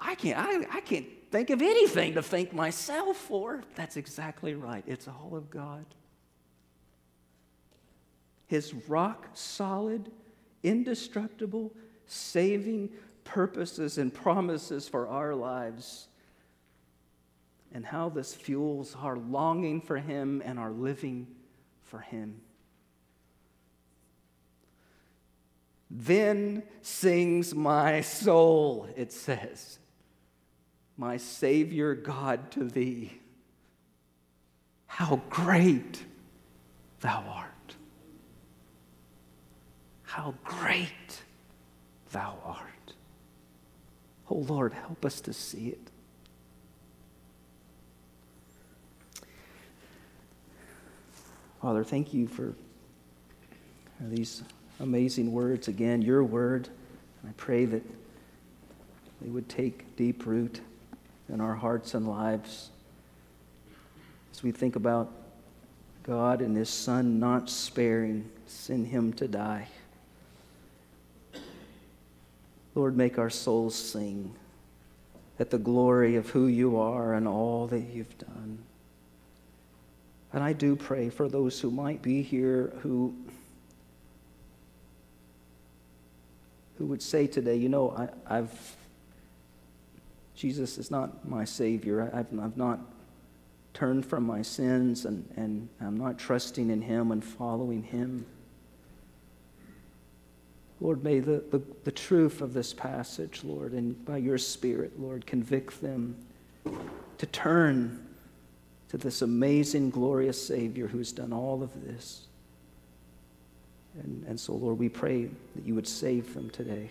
I, 0.00 0.14
can't, 0.14 0.38
I, 0.38 0.76
I 0.76 0.80
can't 0.80 1.06
think 1.30 1.50
of 1.50 1.62
anything 1.62 2.14
to 2.14 2.22
thank 2.22 2.52
myself 2.52 3.16
for. 3.16 3.62
That's 3.74 3.96
exactly 3.96 4.54
right. 4.54 4.84
It's 4.86 5.08
all 5.08 5.34
of 5.34 5.50
God. 5.50 5.84
His 8.46 8.72
rock 8.86 9.28
solid, 9.34 10.10
indestructible, 10.62 11.72
saving, 12.06 12.90
purposes 13.26 13.98
and 13.98 14.14
promises 14.14 14.88
for 14.88 15.06
our 15.08 15.34
lives, 15.34 16.08
and 17.74 17.84
how 17.84 18.08
this 18.08 18.34
fuels 18.34 18.96
our 19.02 19.18
longing 19.18 19.82
for 19.82 19.98
Him 19.98 20.42
and 20.44 20.58
our 20.58 20.70
living 20.70 21.26
for 21.82 21.98
Him. 21.98 22.40
Then 25.90 26.62
sings 26.82 27.54
my 27.54 28.00
soul, 28.00 28.88
it 28.96 29.12
says, 29.12 29.78
my 30.96 31.18
Savior 31.18 31.94
God 31.94 32.50
to 32.52 32.64
thee. 32.64 33.20
How 34.86 35.20
great 35.28 36.02
thou 37.00 37.22
art! 37.28 37.76
How 40.02 40.34
great 40.42 41.22
thou 42.12 42.38
art! 42.44 42.94
Oh 44.30 44.36
Lord, 44.36 44.72
help 44.72 45.04
us 45.04 45.20
to 45.22 45.32
see 45.32 45.68
it. 45.68 45.80
Father, 51.62 51.84
thank 51.84 52.12
you 52.12 52.28
for 52.28 52.54
these 54.00 54.42
amazing 54.80 55.32
words. 55.32 55.68
Again, 55.68 56.02
your 56.02 56.22
word. 56.22 56.68
I 57.26 57.32
pray 57.36 57.64
that 57.64 57.82
they 59.20 59.28
would 59.28 59.48
take 59.48 59.96
deep 59.96 60.26
root 60.26 60.60
in 61.28 61.40
our 61.40 61.54
hearts 61.54 61.94
and 61.94 62.08
lives 62.08 62.70
as 64.32 64.42
we 64.42 64.52
think 64.52 64.76
about 64.76 65.10
God 66.02 66.40
and 66.40 66.56
His 66.56 66.68
Son 66.68 67.18
not 67.18 67.48
sparing, 67.48 68.30
send 68.46 68.86
Him 68.86 69.12
to 69.14 69.26
die. 69.26 69.68
Lord, 72.76 72.94
make 72.94 73.18
our 73.18 73.30
souls 73.30 73.74
sing 73.74 74.34
at 75.40 75.48
the 75.48 75.58
glory 75.58 76.16
of 76.16 76.28
who 76.28 76.46
you 76.46 76.78
are 76.78 77.14
and 77.14 77.26
all 77.26 77.66
that 77.68 77.80
you've 77.80 78.18
done. 78.18 78.58
And 80.34 80.44
I 80.44 80.52
do 80.52 80.76
pray 80.76 81.08
for 81.08 81.26
those 81.26 81.58
who 81.58 81.70
might 81.70 82.02
be 82.02 82.20
here 82.20 82.74
who, 82.82 83.14
who 86.76 86.84
would 86.84 87.00
say 87.00 87.26
today, 87.26 87.56
you 87.56 87.70
know, 87.70 88.10
I, 88.28 88.36
have 88.36 88.76
Jesus 90.34 90.76
is 90.76 90.90
not 90.90 91.26
my 91.26 91.46
Savior. 91.46 92.10
I've, 92.12 92.38
I've 92.38 92.58
not 92.58 92.78
turned 93.72 94.04
from 94.04 94.24
my 94.24 94.42
sins 94.42 95.06
and, 95.06 95.26
and 95.34 95.70
I'm 95.80 95.96
not 95.96 96.18
trusting 96.18 96.68
in 96.68 96.82
Him 96.82 97.10
and 97.10 97.24
following 97.24 97.82
Him. 97.82 98.26
Lord, 100.80 101.02
may 101.02 101.20
the, 101.20 101.42
the, 101.50 101.62
the, 101.84 101.90
truth 101.90 102.42
of 102.42 102.52
this 102.52 102.74
passage, 102.74 103.42
Lord, 103.42 103.72
and 103.72 104.04
by 104.04 104.18
your 104.18 104.36
Spirit, 104.36 105.00
Lord, 105.00 105.26
convict 105.26 105.80
them 105.80 106.16
to 107.16 107.26
turn 107.26 108.06
to 108.90 108.98
this 108.98 109.22
amazing, 109.22 109.90
glorious 109.90 110.44
Savior 110.44 110.86
who 110.86 110.98
has 110.98 111.12
done 111.12 111.32
all 111.32 111.62
of 111.62 111.70
this. 111.86 112.26
And, 114.02 114.24
and 114.28 114.38
so, 114.38 114.54
Lord, 114.54 114.78
we 114.78 114.90
pray 114.90 115.30
that 115.54 115.64
you 115.64 115.74
would 115.74 115.88
save 115.88 116.34
them 116.34 116.50
today. 116.50 116.90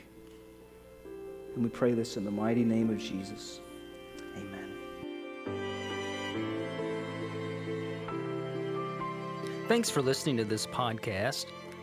And 1.53 1.63
we 1.63 1.69
pray 1.69 1.93
this 1.93 2.17
in 2.17 2.25
the 2.25 2.31
mighty 2.31 2.63
name 2.63 2.89
of 2.89 2.97
Jesus. 2.97 3.59
Amen. 4.35 4.71
Thanks 9.67 9.89
for 9.89 10.01
listening 10.01 10.37
to 10.37 10.43
this 10.43 10.67
podcast. 10.67 11.45